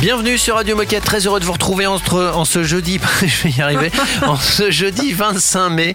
Bienvenue 0.00 0.36
sur 0.36 0.56
Radio 0.56 0.76
Moquette, 0.76 1.04
très 1.04 1.20
heureux 1.26 1.40
de 1.40 1.46
vous 1.46 1.52
retrouver 1.52 1.86
en, 1.86 1.94
en 2.12 2.44
ce 2.44 2.62
jeudi, 2.62 3.00
je 3.22 3.42
vais 3.44 3.50
y 3.56 3.62
arriver, 3.62 3.90
en 4.26 4.36
ce 4.36 4.70
jeudi 4.70 5.12
25 5.14 5.70
mai. 5.70 5.94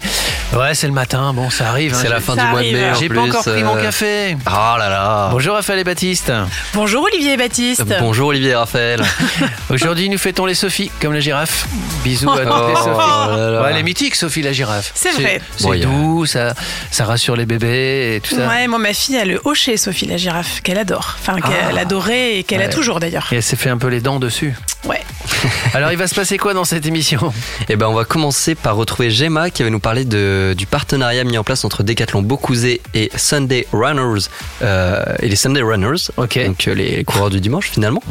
Ouais, 0.56 0.74
c'est 0.74 0.88
le 0.88 0.92
matin, 0.92 1.32
bon, 1.32 1.48
ça 1.48 1.68
arrive. 1.68 1.94
C'est 1.94 2.08
hein. 2.08 2.10
la 2.10 2.20
fin 2.20 2.34
du 2.34 2.42
mois 2.42 2.60
de 2.62 2.72
mai. 2.72 2.90
J'ai 2.98 3.08
pas 3.08 3.20
encore 3.20 3.44
pris 3.44 3.62
mon 3.62 3.76
euh, 3.76 3.82
café. 3.82 4.36
Oh 4.46 4.50
là 4.78 4.88
là. 4.88 5.28
Bonjour 5.30 5.54
Raphaël 5.54 5.78
et 5.78 5.84
Baptiste. 5.84 6.32
Bonjour 6.74 7.04
Olivier 7.04 7.34
et 7.34 7.36
Baptiste. 7.36 7.84
Bonjour 8.00 8.28
Olivier 8.28 8.50
et 8.50 8.54
Raphaël. 8.56 9.00
Aujourd'hui, 9.70 10.08
nous 10.08 10.18
fêtons 10.18 10.44
les 10.44 10.54
Sophies, 10.54 10.90
comme 11.00 11.12
la 11.12 11.20
girafe. 11.20 11.68
Bisous 12.02 12.28
à 12.30 12.38
toutes 12.38 12.46
les 12.46 12.50
Oh 12.52 12.76
Sophies. 12.76 13.36
là 13.36 13.50
là. 13.50 13.62
Ouais, 13.62 13.68
elle 13.70 13.76
est 13.76 13.82
mythique, 13.84 14.16
Sophie 14.16 14.42
la 14.42 14.52
girafe. 14.52 14.90
C'est 14.94 15.12
vrai. 15.12 15.40
C'est 15.56 15.64
Bon, 15.66 15.72
y 15.74 15.82
a- 15.82 15.86
doux, 15.86 16.26
ça, 16.26 16.54
ça 16.90 17.04
rassure 17.04 17.36
les 17.36 17.46
bébés 17.46 18.16
et 18.16 18.20
tout 18.20 18.34
ça. 18.34 18.48
Ouais, 18.48 18.66
moi 18.66 18.78
ma 18.80 18.92
fille 18.92 19.18
a 19.18 19.24
le 19.24 19.40
hocher 19.44 19.76
Sophie 19.76 20.06
la 20.06 20.16
girafe 20.16 20.62
qu'elle 20.62 20.78
adore, 20.78 21.16
enfin 21.20 21.36
qu'elle 21.40 21.76
Ah. 21.78 21.82
adorait 21.82 22.38
et 22.38 22.42
qu'elle 22.42 22.62
a 22.62 22.68
toujours 22.68 22.98
d'ailleurs. 22.98 23.28
Et 23.30 23.36
elle 23.36 23.42
s'est 23.42 23.56
fait 23.56 23.70
un 23.70 23.78
peu 23.78 23.86
les 23.90 24.00
dents 24.00 24.18
dessus. 24.18 24.54
Ouais. 24.88 25.00
Alors, 25.74 25.92
il 25.92 25.98
va 25.98 26.06
se 26.06 26.14
passer 26.14 26.38
quoi 26.38 26.54
dans 26.54 26.64
cette 26.64 26.86
émission? 26.86 27.32
Et 27.68 27.76
ben 27.76 27.86
on 27.86 27.92
va 27.94 28.04
commencer 28.04 28.54
par 28.54 28.76
retrouver 28.76 29.10
Gemma 29.10 29.50
qui 29.50 29.62
va 29.62 29.70
nous 29.70 29.78
parler 29.78 30.04
de, 30.04 30.54
du 30.56 30.66
partenariat 30.66 31.22
mis 31.24 31.36
en 31.38 31.44
place 31.44 31.64
entre 31.64 31.82
Decathlon 31.82 32.22
Beaucouzé 32.22 32.80
et 32.94 33.10
Sunday 33.16 33.66
Runners 33.72 34.26
euh, 34.62 35.04
et 35.20 35.28
les 35.28 35.36
Sunday 35.36 35.60
Runners. 35.62 36.10
Ok. 36.16 36.38
Donc 36.46 36.66
euh, 36.68 36.74
les 36.74 37.04
coureurs 37.04 37.30
du 37.30 37.40
dimanche 37.40 37.70
finalement. 37.70 38.02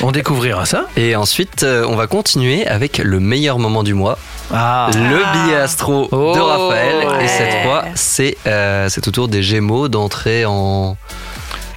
On 0.00 0.12
découvrira 0.12 0.64
ça. 0.66 0.86
Et 0.96 1.14
ensuite 1.14 1.62
euh, 1.62 1.84
on 1.88 1.94
va 1.96 2.06
continuer 2.06 2.66
avec 2.66 2.98
le 2.98 3.20
meilleur 3.20 3.58
moment 3.58 3.82
du 3.82 3.94
mois, 3.94 4.18
Ah, 4.52 4.88
le 4.94 5.46
billet 5.46 5.56
astro 5.56 6.04
de 6.04 6.08
Oh, 6.16 6.32
Raphaël. 6.44 7.06
ouais. 7.08 7.24
Et 7.24 7.28
cette 7.28 7.62
fois 7.64 7.84
c'est 7.94 8.36
euh, 8.46 8.88
c'est 8.88 9.06
au 9.06 9.10
tour 9.10 9.28
des 9.28 9.42
Gémeaux 9.42 9.88
d'entrer 9.88 10.44
en 10.46 10.96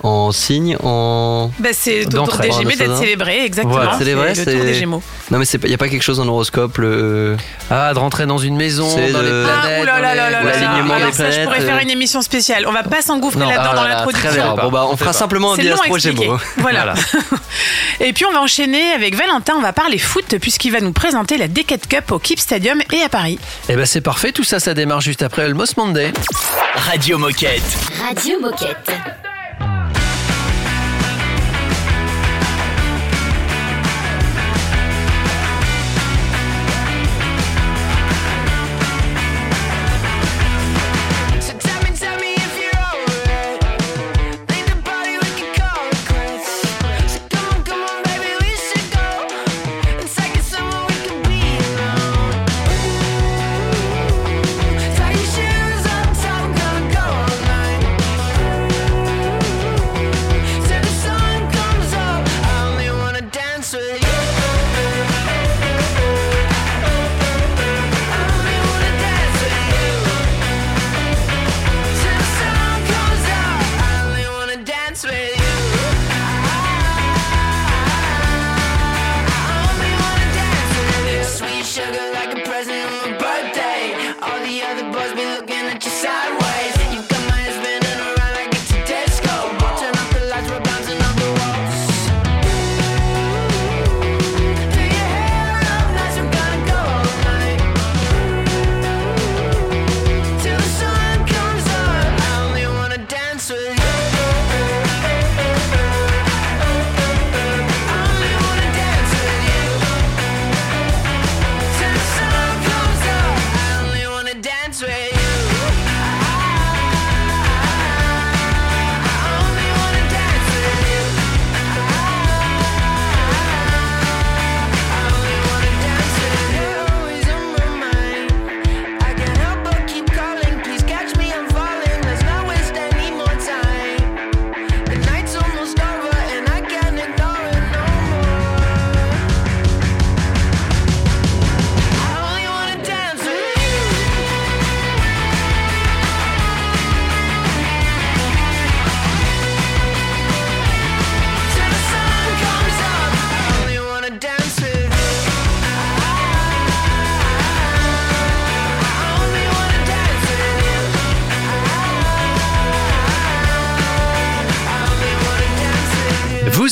en 0.03 0.31
signe 0.31 0.77
en 0.83 1.51
Bah, 1.59 1.69
c'est 1.73 2.05
au 2.05 2.09
tour 2.25 2.37
des 2.37 2.51
Gémeaux 2.51 2.69
d'être 2.71 2.97
célébré, 2.97 3.43
exactement. 3.45 3.73
Voilà. 3.75 3.97
Célébré, 3.97 4.35
c'est 4.35 4.45
le 4.45 4.53
tour 4.53 4.63
des 4.65 4.73
Gémeaux. 4.73 5.01
non 5.31 5.39
mais 5.39 5.45
c'est 5.45 5.61
il 5.63 5.71
y 5.71 5.73
a 5.73 5.77
pas 5.77 5.89
quelque 5.89 6.03
chose 6.03 6.19
en 6.19 6.27
horoscope 6.27 6.77
le 6.77 7.35
ah, 7.69 7.93
de 7.93 7.99
rentrer 7.99 8.25
dans 8.25 8.37
une 8.37 8.55
maison, 8.55 8.87
C'est 8.89 9.11
dans 9.11 9.21
le- 9.21 9.25
les 9.43 9.47
Ah, 9.49 9.59
planètes. 9.61 9.81
oulala, 9.83 10.01
dans 10.01 10.09
les- 10.13 10.15
là, 10.17 10.29
là, 10.29 10.43
là, 10.43 10.51
l'alignement 10.51 10.99
là. 10.99 11.05
des 11.07 11.11
ça, 11.11 11.23
je 11.25 11.29
planètes, 11.29 11.43
pourrais 11.45 11.61
euh. 11.61 11.65
faire 11.67 11.79
une 11.79 11.89
émission 11.89 12.21
spéciale. 12.21 12.65
On 12.67 12.71
va 12.71 12.83
pas 12.83 13.01
s'engouffrer 13.01 13.39
là-dedans 13.41 13.61
Ah 13.71 13.75
dans 13.75 13.81
là 13.83 13.87
là, 13.89 13.95
l'introduction. 13.95 14.29
très 14.29 14.39
bien. 14.41 14.55
Bon 14.55 14.69
bah 14.71 14.87
on 14.89 14.97
fera 14.97 15.13
simplement 15.13 15.53
un 15.53 15.55
C'est 15.55 15.61
billet 15.61 15.71
long 15.71 15.77
à 15.77 15.81
astro 15.81 15.95
expliquer. 15.97 16.23
Gémeaux. 16.25 16.37
Voilà. 16.57 16.93
et 17.99 18.13
puis 18.13 18.25
on 18.25 18.31
va 18.31 18.41
enchaîner 18.41 18.91
avec 18.93 19.15
Valentin. 19.15 19.53
On 19.57 19.61
va 19.61 19.73
parler 19.73 19.97
foot 19.97 20.37
puisqu'il 20.39 20.71
va 20.71 20.79
nous 20.79 20.91
présenter 20.93 21.37
la 21.37 21.47
Decade 21.47 21.85
Cup 21.87 22.11
au 22.11 22.19
Keep 22.19 22.39
Stadium 22.39 22.79
et 22.93 23.01
à 23.01 23.09
Paris. 23.09 23.39
Eh 23.69 23.75
ben 23.75 23.85
c'est 23.85 24.01
parfait, 24.01 24.31
tout 24.31 24.43
ça, 24.43 24.59
ça 24.59 24.73
démarre 24.73 25.01
juste 25.01 25.23
après 25.23 25.43
Almost 25.43 25.77
Monday. 25.77 26.11
Radio 26.75 27.17
Moquette. 27.17 27.61
Radio 28.07 28.39
Moquette. 28.39 28.91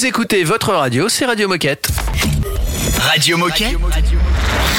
Vous 0.05 0.09
écoutez 0.09 0.43
votre 0.43 0.71
radio, 0.71 1.09
c'est 1.09 1.25
Radio 1.25 1.47
Moquette. 1.47 1.87
Radio 2.99 3.37
Moquette. 3.37 3.75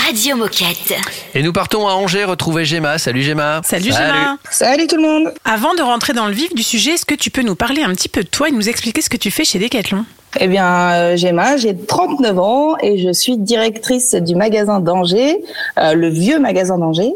Radio 0.06 0.36
Moquette. 0.36 0.94
Et 1.34 1.42
nous 1.42 1.52
partons 1.52 1.88
à 1.88 1.94
Angers 1.94 2.22
retrouver 2.22 2.64
Gemma. 2.64 2.96
Salut 2.96 3.24
Gemma. 3.24 3.60
Salut, 3.64 3.90
Gemma. 3.90 4.38
Salut 4.52 4.86
tout 4.86 4.94
le 4.94 5.02
monde 5.02 5.34
Avant 5.44 5.74
de 5.74 5.82
rentrer 5.82 6.12
dans 6.12 6.28
le 6.28 6.32
vif 6.32 6.54
du 6.54 6.62
sujet, 6.62 6.92
est-ce 6.92 7.04
que 7.04 7.16
tu 7.16 7.30
peux 7.30 7.42
nous 7.42 7.56
parler 7.56 7.82
un 7.82 7.92
petit 7.92 8.08
peu 8.08 8.22
de 8.22 8.28
toi 8.28 8.50
et 8.50 8.52
nous 8.52 8.68
expliquer 8.68 9.02
ce 9.02 9.10
que 9.10 9.16
tu 9.16 9.32
fais 9.32 9.44
chez 9.44 9.58
Decathlon? 9.58 10.06
Eh 10.40 10.48
bien, 10.48 10.92
euh, 10.94 11.16
Gemma, 11.16 11.56
j'ai 11.56 11.76
39 11.76 12.38
ans 12.38 12.76
et 12.82 12.98
je 12.98 13.12
suis 13.12 13.36
directrice 13.38 14.14
du 14.14 14.34
magasin 14.34 14.80
d'Angers, 14.80 15.42
euh, 15.78 15.94
le 15.94 16.08
vieux 16.08 16.38
magasin 16.38 16.78
d'Angers, 16.78 17.12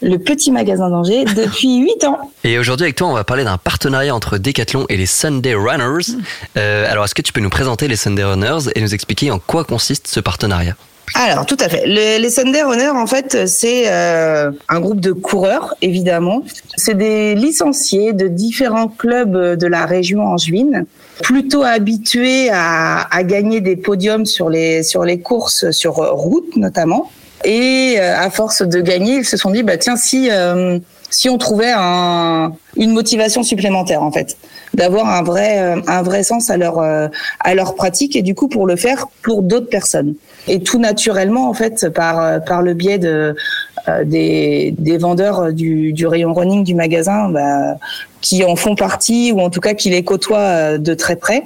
le 0.00 0.16
petit 0.18 0.50
magasin 0.52 0.88
d'Angers, 0.90 1.24
depuis 1.24 1.76
8 1.82 2.04
ans. 2.04 2.18
Et 2.44 2.58
aujourd'hui 2.58 2.84
avec 2.84 2.96
toi, 2.96 3.08
on 3.08 3.12
va 3.14 3.24
parler 3.24 3.44
d'un 3.44 3.58
partenariat 3.58 4.14
entre 4.14 4.38
Decathlon 4.38 4.86
et 4.88 4.96
les 4.96 5.06
Sunday 5.06 5.54
Runners. 5.54 6.12
Euh, 6.56 6.90
alors, 6.90 7.04
est-ce 7.04 7.14
que 7.14 7.22
tu 7.22 7.32
peux 7.32 7.40
nous 7.40 7.50
présenter 7.50 7.88
les 7.88 7.96
Sunday 7.96 8.24
Runners 8.24 8.70
et 8.74 8.80
nous 8.80 8.94
expliquer 8.94 9.30
en 9.30 9.38
quoi 9.38 9.64
consiste 9.64 10.06
ce 10.08 10.20
partenariat? 10.20 10.74
Alors, 11.14 11.44
tout 11.44 11.58
à 11.60 11.68
fait. 11.68 11.82
Le- 11.86 12.20
les 12.22 12.30
Sunday 12.30 12.62
Runners, 12.62 12.88
en 12.88 13.06
fait, 13.06 13.46
c'est 13.46 13.84
euh, 13.90 14.50
un 14.68 14.80
groupe 14.80 15.00
de 15.00 15.12
coureurs, 15.12 15.74
évidemment. 15.82 16.42
C'est 16.76 16.94
des 16.96 17.34
licenciés 17.34 18.12
de 18.14 18.28
différents 18.28 18.88
clubs 18.88 19.56
de 19.58 19.66
la 19.66 19.84
région 19.84 20.22
angevine, 20.24 20.86
plutôt 21.22 21.62
habitués 21.62 22.48
à, 22.52 23.06
à 23.14 23.22
gagner 23.22 23.60
des 23.60 23.76
podiums 23.76 24.26
sur 24.26 24.48
les, 24.48 24.82
sur 24.82 25.04
les 25.04 25.20
courses 25.20 25.70
sur 25.70 25.94
route, 25.94 26.56
notamment. 26.56 27.10
Et 27.44 27.96
euh, 27.98 28.16
à 28.16 28.30
force 28.30 28.62
de 28.62 28.80
gagner, 28.80 29.16
ils 29.16 29.24
se 29.24 29.36
sont 29.36 29.50
dit, 29.50 29.62
bah 29.62 29.76
tiens, 29.76 29.96
si... 29.96 30.30
euh, 30.30 30.78
si 31.14 31.28
on 31.28 31.36
trouvait 31.36 31.74
un, 31.74 32.54
une 32.74 32.92
motivation 32.92 33.42
supplémentaire 33.42 34.02
en 34.02 34.10
fait, 34.10 34.38
d'avoir 34.72 35.10
un 35.10 35.22
vrai 35.22 35.58
euh, 35.58 35.80
un 35.86 36.00
vrai 36.00 36.22
sens 36.22 36.48
à 36.48 36.56
leur 36.56 36.78
euh, 36.78 37.08
à 37.40 37.54
leur 37.54 37.74
pratique 37.74 38.16
et 38.16 38.22
du 38.22 38.34
coup 38.34 38.48
pour 38.48 38.66
le 38.66 38.76
faire 38.76 39.08
pour 39.22 39.42
d'autres 39.42 39.68
personnes. 39.68 40.14
Et 40.48 40.62
tout 40.62 40.78
naturellement 40.78 41.50
en 41.50 41.52
fait 41.52 41.90
par 41.90 42.42
par 42.46 42.62
le 42.62 42.72
biais 42.72 42.96
de 42.96 43.36
des, 44.04 44.74
des 44.78 44.98
vendeurs 44.98 45.52
du, 45.52 45.92
du 45.92 46.06
rayon 46.06 46.34
running 46.34 46.64
du 46.64 46.74
magasin 46.74 47.28
bah, 47.28 47.76
qui 48.20 48.44
en 48.44 48.56
font 48.56 48.74
partie 48.74 49.32
ou 49.32 49.40
en 49.40 49.50
tout 49.50 49.60
cas 49.60 49.74
qui 49.74 49.90
les 49.90 50.04
côtoient 50.04 50.38
euh, 50.38 50.78
de 50.78 50.94
très 50.94 51.16
près. 51.16 51.44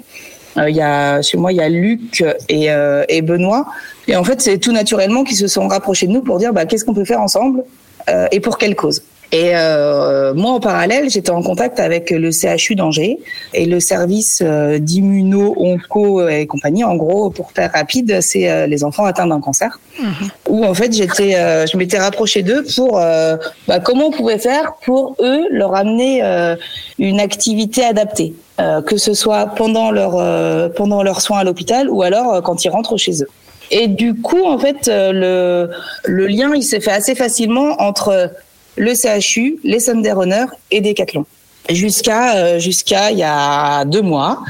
Euh, 0.58 0.70
Il 0.70 0.76
y 0.76 0.80
a 0.80 1.22
chez 1.22 1.36
moi 1.36 1.52
il 1.52 1.56
y 1.56 1.60
a 1.60 1.68
Luc 1.68 2.22
et, 2.48 2.70
euh, 2.70 3.04
Benoît 3.22 3.66
et 4.06 4.16
en 4.16 4.24
fait 4.24 4.40
c'est 4.40 4.58
tout 4.58 4.72
naturellement 4.72 5.24
qu'ils 5.24 5.36
se 5.36 5.48
sont 5.48 5.66
rapprochés 5.66 6.06
de 6.06 6.12
nous 6.12 6.22
pour 6.22 6.38
dire 6.38 6.52
bah, 6.52 6.66
qu'est-ce 6.66 6.84
qu'on 6.84 6.94
peut 6.94 7.04
faire 7.04 7.20
ensemble 7.20 7.64
euh, 8.08 8.28
et 8.30 8.40
pour 8.40 8.56
quelle 8.58 8.76
cause. 8.76 9.02
Et 9.32 9.50
euh, 9.54 10.34
moi, 10.34 10.52
en 10.52 10.60
parallèle, 10.60 11.10
j'étais 11.10 11.30
en 11.30 11.42
contact 11.42 11.80
avec 11.80 12.10
le 12.10 12.30
CHU 12.30 12.76
d'Angers 12.76 13.18
et 13.54 13.66
le 13.66 13.80
service 13.80 14.40
euh, 14.42 14.78
d'immuno-onco 14.78 16.28
et 16.28 16.46
compagnie. 16.46 16.84
En 16.84 16.94
gros, 16.94 17.30
pour 17.30 17.50
faire 17.50 17.72
rapide, 17.72 18.20
c'est 18.20 18.48
euh, 18.48 18.66
les 18.66 18.84
enfants 18.84 19.04
atteints 19.04 19.26
d'un 19.26 19.40
cancer. 19.40 19.80
Où 20.48 20.64
en 20.64 20.74
fait, 20.74 20.92
j'étais, 20.92 21.34
euh, 21.34 21.66
je 21.66 21.76
m'étais 21.76 21.98
rapprochée 21.98 22.42
d'eux 22.42 22.64
pour 22.76 22.98
euh, 22.98 23.36
bah, 23.66 23.80
comment 23.80 24.06
on 24.06 24.10
pouvait 24.10 24.38
faire 24.38 24.74
pour 24.84 25.16
eux 25.20 25.46
leur 25.50 25.74
amener 25.74 26.22
euh, 26.22 26.54
une 26.98 27.18
activité 27.18 27.84
adaptée, 27.84 28.34
euh, 28.60 28.80
que 28.80 28.96
ce 28.96 29.14
soit 29.14 29.46
pendant 29.46 29.90
leur 29.90 30.16
euh, 30.16 30.68
pendant 30.68 31.02
leurs 31.02 31.20
soins 31.20 31.38
à 31.38 31.44
l'hôpital 31.44 31.90
ou 31.90 32.02
alors 32.02 32.34
euh, 32.34 32.40
quand 32.42 32.64
ils 32.64 32.68
rentrent 32.68 32.96
chez 32.96 33.22
eux. 33.22 33.28
Et 33.70 33.88
du 33.88 34.14
coup, 34.14 34.44
en 34.44 34.58
fait, 34.58 34.86
euh, 34.86 35.12
le, 35.12 35.70
le 36.04 36.26
lien, 36.28 36.54
il 36.54 36.62
s'est 36.62 36.80
fait 36.80 36.92
assez 36.92 37.14
facilement 37.16 37.74
entre 37.80 38.30
le 38.76 38.94
CHU, 38.94 39.58
les 39.64 39.80
Sunday 39.80 40.12
Runners 40.12 40.46
et 40.70 40.80
Decathlon. 40.80 41.24
Jusqu'à 41.68 42.36
euh, 42.36 42.58
jusqu'à 42.60 43.10
il 43.10 43.18
y 43.18 43.24
a 43.24 43.84
deux 43.84 44.02
mois, 44.02 44.42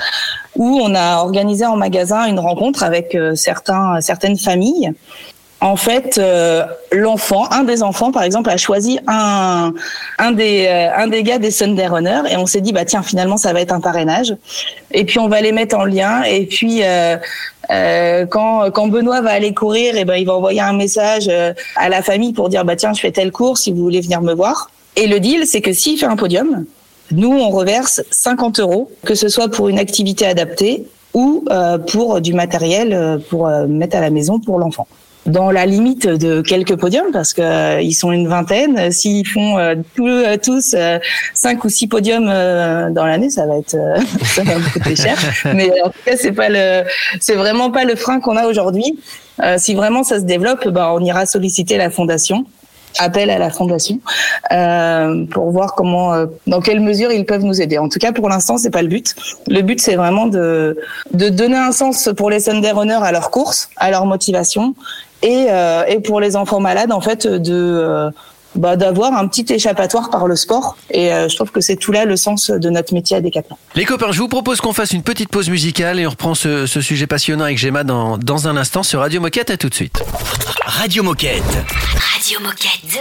où 0.54 0.80
on 0.82 0.94
a 0.94 1.18
organisé 1.18 1.64
en 1.64 1.76
magasin 1.76 2.26
une 2.26 2.38
rencontre 2.38 2.82
avec 2.82 3.14
euh, 3.14 3.34
certains 3.34 4.00
certaines 4.00 4.38
familles. 4.38 4.92
En 5.62 5.76
fait, 5.76 6.18
euh, 6.18 6.66
l'enfant, 6.92 7.50
un 7.50 7.64
des 7.64 7.82
enfants, 7.82 8.12
par 8.12 8.24
exemple, 8.24 8.50
a 8.50 8.58
choisi 8.58 8.98
un 9.06 9.72
un 10.18 10.32
des 10.32 10.66
euh, 10.68 10.94
un 10.94 11.06
des 11.06 11.22
gars 11.22 11.38
des 11.38 11.50
Sunday 11.50 11.86
Runners 11.86 12.30
et 12.30 12.36
on 12.36 12.44
s'est 12.44 12.60
dit 12.60 12.72
bah 12.72 12.84
tiens 12.84 13.02
finalement 13.02 13.38
ça 13.38 13.54
va 13.54 13.62
être 13.62 13.72
un 13.72 13.80
parrainage 13.80 14.36
et 14.92 15.04
puis 15.06 15.18
on 15.18 15.28
va 15.28 15.40
les 15.40 15.52
mettre 15.52 15.76
en 15.76 15.84
lien 15.84 16.22
et 16.24 16.44
puis 16.44 16.80
euh, 16.82 17.16
euh, 17.70 18.26
quand 18.26 18.70
quand 18.70 18.88
Benoît 18.88 19.20
va 19.20 19.30
aller 19.30 19.54
courir 19.54 19.96
et 19.96 20.04
ben 20.04 20.16
il 20.16 20.26
va 20.26 20.34
envoyer 20.34 20.60
un 20.60 20.72
message 20.72 21.28
euh, 21.28 21.52
à 21.76 21.88
la 21.88 22.02
famille 22.02 22.32
pour 22.32 22.48
dire 22.48 22.64
bah 22.64 22.76
tiens 22.76 22.92
je 22.92 23.00
fais 23.00 23.12
telle 23.12 23.32
course 23.32 23.62
si 23.62 23.72
vous 23.72 23.82
voulez 23.82 24.00
venir 24.00 24.20
me 24.22 24.32
voir. 24.32 24.70
Et 24.96 25.06
le 25.06 25.20
deal 25.20 25.46
c'est 25.46 25.60
que 25.60 25.72
s'il 25.72 25.98
fait 25.98 26.06
un 26.06 26.16
podium 26.16 26.64
nous 27.12 27.32
on 27.32 27.50
reverse 27.50 28.02
50 28.10 28.60
euros 28.60 28.90
que 29.04 29.14
ce 29.14 29.28
soit 29.28 29.48
pour 29.48 29.68
une 29.68 29.78
activité 29.78 30.26
adaptée 30.26 30.86
ou 31.14 31.44
euh, 31.50 31.78
pour 31.78 32.20
du 32.20 32.34
matériel 32.34 32.92
euh, 32.92 33.18
pour 33.18 33.48
mettre 33.68 33.96
à 33.96 34.00
la 34.00 34.10
maison 34.10 34.38
pour 34.38 34.58
l'enfant 34.58 34.86
dans 35.26 35.50
la 35.50 35.66
limite 35.66 36.06
de 36.06 36.40
quelques 36.40 36.76
podiums 36.76 37.10
parce 37.12 37.32
que 37.32 37.42
euh, 37.42 37.80
ils 37.80 37.94
sont 37.94 38.12
une 38.12 38.28
vingtaine. 38.28 38.90
S'ils 38.90 39.26
font 39.26 39.58
euh, 39.58 39.74
euh, 40.00 40.36
tous 40.42 40.74
euh, 40.74 40.98
cinq 41.34 41.64
ou 41.64 41.68
six 41.68 41.88
podiums 41.88 42.28
euh, 42.28 42.90
dans 42.90 43.06
l'année, 43.06 43.30
ça 43.30 43.46
va 43.46 43.58
être 43.58 43.74
euh, 43.74 43.98
ça 44.24 44.42
va 44.42 44.54
coûter 44.72 44.96
cher. 44.96 45.16
Mais 45.54 45.70
en 45.82 45.88
tout 45.88 45.98
cas, 46.04 46.16
c'est 46.16 46.32
pas 46.32 46.48
le 46.48 46.84
c'est 47.20 47.34
vraiment 47.34 47.70
pas 47.70 47.84
le 47.84 47.96
frein 47.96 48.20
qu'on 48.20 48.36
a 48.36 48.46
aujourd'hui. 48.46 48.98
Euh, 49.42 49.56
si 49.58 49.74
vraiment 49.74 50.02
ça 50.02 50.18
se 50.18 50.24
développe, 50.24 50.66
bah, 50.68 50.92
on 50.94 51.00
ira 51.00 51.26
solliciter 51.26 51.76
la 51.76 51.90
fondation 51.90 52.46
appel 52.98 53.30
à 53.30 53.38
la 53.38 53.50
fondation 53.50 54.00
euh, 54.52 55.26
pour 55.26 55.50
voir 55.50 55.74
comment, 55.74 56.14
euh, 56.14 56.26
dans 56.46 56.60
quelle 56.60 56.80
mesure 56.80 57.12
ils 57.12 57.26
peuvent 57.26 57.44
nous 57.44 57.60
aider. 57.60 57.78
En 57.78 57.88
tout 57.88 57.98
cas, 57.98 58.12
pour 58.12 58.28
l'instant, 58.28 58.58
c'est 58.58 58.70
pas 58.70 58.82
le 58.82 58.88
but. 58.88 59.14
Le 59.48 59.62
but, 59.62 59.80
c'est 59.80 59.96
vraiment 59.96 60.26
de 60.26 60.78
de 61.12 61.28
donner 61.28 61.56
un 61.56 61.72
sens 61.72 62.08
pour 62.16 62.30
les 62.30 62.40
Sunday 62.40 62.70
Runners 62.70 63.00
à 63.02 63.12
leur 63.12 63.30
course, 63.30 63.68
à 63.76 63.90
leur 63.90 64.06
motivation, 64.06 64.74
et 65.22 65.46
euh, 65.50 65.84
et 65.86 66.00
pour 66.00 66.20
les 66.20 66.36
enfants 66.36 66.60
malades, 66.60 66.92
en 66.92 67.00
fait, 67.00 67.26
de 67.26 67.52
euh, 67.52 68.10
bah, 68.54 68.76
d'avoir 68.76 69.12
un 69.12 69.26
petit 69.28 69.46
échappatoire 69.52 70.10
par 70.10 70.26
le 70.26 70.36
sport. 70.36 70.76
Et 70.90 71.12
euh, 71.12 71.28
je 71.28 71.36
trouve 71.36 71.50
que 71.50 71.60
c'est 71.60 71.76
tout 71.76 71.92
là 71.92 72.04
le 72.04 72.16
sens 72.16 72.50
de 72.50 72.70
notre 72.70 72.94
métier 72.94 73.16
à 73.16 73.20
Decathlon. 73.20 73.56
Les 73.74 73.84
copains, 73.84 74.12
je 74.12 74.18
vous 74.18 74.28
propose 74.28 74.60
qu'on 74.60 74.72
fasse 74.72 74.92
une 74.92 75.02
petite 75.02 75.30
pause 75.30 75.50
musicale 75.50 75.98
et 76.00 76.06
on 76.06 76.10
reprend 76.10 76.34
ce, 76.34 76.66
ce 76.66 76.80
sujet 76.80 77.06
passionnant 77.06 77.44
avec 77.44 77.58
Gemma 77.58 77.84
dans, 77.84 78.18
dans 78.18 78.48
un 78.48 78.56
instant 78.56 78.82
sur 78.82 79.00
Radio 79.00 79.20
Moquette. 79.20 79.50
À 79.50 79.56
tout 79.56 79.68
de 79.68 79.74
suite. 79.74 80.02
Radio 80.64 81.02
Moquette. 81.02 81.42
Radio 82.14 82.40
Moquette. 82.40 83.00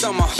Summer, 0.00 0.39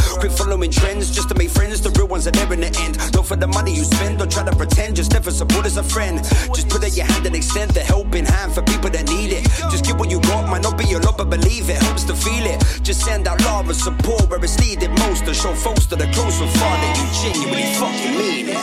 Quit 0.19 0.31
following 0.31 0.71
trends 0.71 1.11
just 1.11 1.29
to 1.29 1.35
make 1.35 1.49
friends, 1.49 1.81
the 1.81 1.89
real 1.97 2.07
ones 2.07 2.27
are 2.27 2.31
there 2.31 2.51
in 2.53 2.61
the 2.61 2.71
end. 2.79 2.97
Not 3.13 3.25
for 3.25 3.35
the 3.35 3.47
money 3.47 3.73
you 3.73 3.83
spend, 3.83 4.19
don't 4.19 4.31
try 4.31 4.43
to 4.43 4.55
pretend, 4.55 4.95
just 4.95 5.13
never 5.13 5.31
support 5.31 5.65
as 5.65 5.77
a 5.77 5.83
friend. 5.83 6.23
Just 6.53 6.69
put 6.69 6.83
out 6.83 6.95
your 6.95 7.05
hand 7.05 7.25
and 7.25 7.35
extend 7.35 7.71
the 7.71 7.81
helping 7.81 8.25
hand 8.25 8.53
for 8.53 8.61
people 8.63 8.89
that 8.89 9.07
need 9.09 9.31
it. 9.31 9.43
Just 9.71 9.85
give 9.85 9.99
what 9.99 10.09
you 10.09 10.19
got, 10.21 10.49
might 10.49 10.63
not 10.63 10.77
be 10.77 10.91
a 10.93 10.99
lot, 10.99 11.17
but 11.17 11.29
believe 11.29 11.69
it 11.69 11.77
helps 11.77 12.03
to 12.05 12.15
feel 12.15 12.45
it. 12.45 12.63
Just 12.83 13.01
send 13.01 13.27
out 13.27 13.41
love 13.41 13.67
and 13.67 13.77
support 13.77 14.29
where 14.29 14.43
it's 14.43 14.59
needed 14.59 14.89
most 14.99 15.25
to 15.25 15.33
show 15.33 15.53
folks 15.53 15.85
that 15.87 16.01
are 16.01 16.11
close 16.13 16.39
with 16.39 16.53
far 16.57 16.75
that 16.77 16.97
you 16.97 17.05
genuinely 17.21 17.73
fucking 17.81 18.15
mean 18.17 18.49
it. 18.49 18.57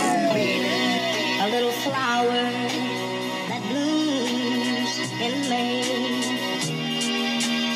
A 1.43 1.49
little 1.51 1.73
flower 1.73 2.51
that 3.49 3.63
blooms 3.71 4.95
in 5.21 5.49
May. 5.49 5.83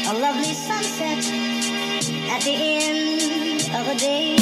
A 0.09 0.15
lovely 0.15 0.53
sunset 0.53 1.25
at 2.31 2.43
the 2.43 2.55
end 2.55 3.42
holiday. 3.85 4.42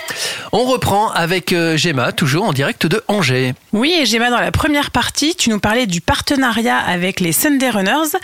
On 0.53 0.65
reprend 0.65 1.09
avec 1.11 1.53
euh, 1.53 1.77
Gemma, 1.77 2.11
toujours 2.11 2.43
en 2.43 2.51
direct 2.51 2.85
de 2.85 3.01
Angers. 3.07 3.53
Oui, 3.71 3.95
et 3.97 4.05
Gemma, 4.05 4.29
dans 4.29 4.41
la 4.41 4.51
première 4.51 4.91
partie, 4.91 5.33
tu 5.33 5.49
nous 5.49 5.59
parlais 5.59 5.85
du 5.87 6.01
partenariat 6.01 6.75
avec 6.75 7.21
les 7.21 7.31
Sunday 7.31 7.69
Runners. 7.69 8.17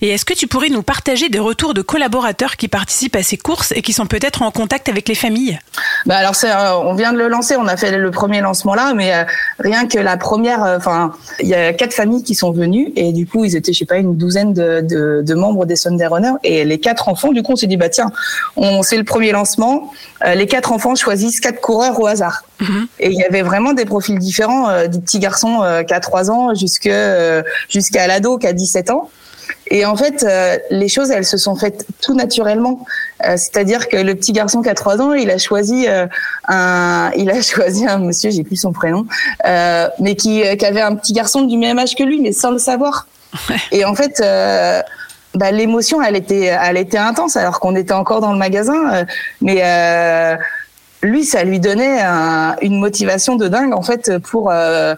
Et 0.00 0.08
est-ce 0.08 0.24
que 0.24 0.34
tu 0.34 0.48
pourrais 0.48 0.70
nous 0.70 0.82
partager 0.82 1.28
des 1.28 1.38
retours 1.38 1.74
de 1.74 1.82
collaborateurs 1.82 2.56
qui 2.56 2.66
participent 2.66 3.14
à 3.14 3.22
ces 3.22 3.36
courses 3.36 3.72
et 3.76 3.82
qui 3.82 3.92
sont 3.92 4.06
peut-être 4.06 4.42
en 4.42 4.50
contact 4.50 4.88
avec 4.88 5.06
les 5.08 5.14
familles? 5.14 5.60
Bah 6.04 6.16
alors 6.16 6.34
euh, 6.42 6.88
on 6.88 6.94
vient 6.94 7.12
de 7.12 7.18
le 7.18 7.28
lancer, 7.28 7.56
on 7.56 7.66
a 7.68 7.76
fait 7.76 7.96
le 7.96 8.10
premier 8.10 8.40
lancement 8.40 8.74
là, 8.74 8.92
mais 8.94 9.14
euh, 9.14 9.22
rien 9.60 9.86
que 9.86 9.98
la 9.98 10.16
première, 10.16 10.64
euh, 10.64 10.76
enfin 10.78 11.12
il 11.40 11.48
y 11.48 11.54
a 11.54 11.72
quatre 11.72 11.92
familles 11.92 12.24
qui 12.24 12.34
sont 12.34 12.50
venues 12.50 12.92
et 12.96 13.12
du 13.12 13.26
coup 13.26 13.44
ils 13.44 13.54
étaient 13.54 13.72
je 13.72 13.78
sais 13.78 13.84
pas 13.84 13.98
une 13.98 14.16
douzaine 14.16 14.52
de, 14.52 14.80
de, 14.80 15.22
de 15.24 15.34
membres 15.34 15.64
des 15.64 15.76
Sunday 15.76 16.06
Runners 16.06 16.38
et 16.42 16.64
les 16.64 16.78
quatre 16.78 17.08
enfants 17.08 17.32
du 17.32 17.42
coup 17.42 17.52
on 17.52 17.56
s'est 17.56 17.66
dit 17.66 17.76
bah 17.76 17.88
tiens 17.88 18.10
on 18.56 18.82
c'est 18.82 18.96
le 18.96 19.04
premier 19.04 19.32
lancement, 19.32 19.92
euh, 20.24 20.34
les 20.34 20.46
quatre 20.46 20.72
enfants 20.72 20.94
choisissent 20.94 21.40
quatre 21.40 21.60
coureurs 21.68 22.00
au 22.00 22.06
hasard 22.06 22.44
et 22.98 23.10
il 23.10 23.18
y 23.18 23.24
avait 23.24 23.42
vraiment 23.42 23.74
des 23.74 23.84
profils 23.84 24.18
différents, 24.18 24.70
euh, 24.70 24.86
du 24.86 25.00
petit 25.00 25.18
garçon 25.18 25.62
euh, 25.62 25.82
qui 25.82 25.92
a 25.92 26.00
3 26.00 26.30
ans 26.30 26.50
euh, 26.50 27.42
jusqu'à 27.68 28.06
l'ado 28.06 28.38
qui 28.38 28.46
a 28.46 28.54
17 28.54 28.90
ans. 28.90 29.10
Et 29.70 29.84
en 29.84 29.96
fait, 29.96 30.26
les 30.70 30.88
choses, 30.88 31.10
elles 31.10 31.26
se 31.26 31.36
sont 31.36 31.54
faites 31.54 31.86
tout 32.02 32.14
naturellement. 32.14 32.86
C'est-à-dire 33.20 33.88
que 33.88 33.98
le 33.98 34.14
petit 34.14 34.32
garçon 34.32 34.62
qui 34.62 34.68
a 34.70 34.74
3 34.74 35.00
ans, 35.00 35.12
il 35.12 35.30
a 35.30 35.38
choisi 35.38 35.86
un, 36.48 37.10
il 37.16 37.30
a 37.30 37.42
choisi 37.54 37.86
un 37.86 37.98
monsieur, 37.98 38.30
j'ai 38.30 38.44
plus 38.44 38.56
son 38.56 38.72
prénom, 38.72 39.06
mais 39.44 40.16
qui, 40.16 40.42
qui 40.56 40.66
avait 40.66 40.80
un 40.80 40.94
petit 40.96 41.12
garçon 41.12 41.42
du 41.42 41.56
même 41.58 41.78
âge 41.78 41.94
que 41.94 42.02
lui, 42.02 42.20
mais 42.20 42.32
sans 42.32 42.50
le 42.50 42.58
savoir. 42.58 43.06
Et 43.72 43.84
en 43.84 43.94
fait, 43.94 44.22
bah, 45.34 45.50
l'émotion, 45.50 46.02
elle 46.02 46.16
était, 46.16 46.46
elle 46.60 46.76
était 46.76 46.98
intense, 46.98 47.36
alors 47.36 47.60
qu'on 47.60 47.76
était 47.76 47.92
encore 47.92 48.20
dans 48.20 48.32
le 48.32 48.38
magasin. 48.38 48.92
euh, 48.92 49.04
mais 49.40 49.60
euh, 49.62 50.36
lui, 51.02 51.24
ça 51.24 51.44
lui 51.44 51.60
donnait 51.60 52.00
un- 52.00 52.56
une 52.62 52.78
motivation 52.78 53.36
de 53.36 53.48
dingue, 53.48 53.72
en 53.74 53.82
fait, 53.82 54.18
pour 54.18 54.50
euh, 54.50 54.94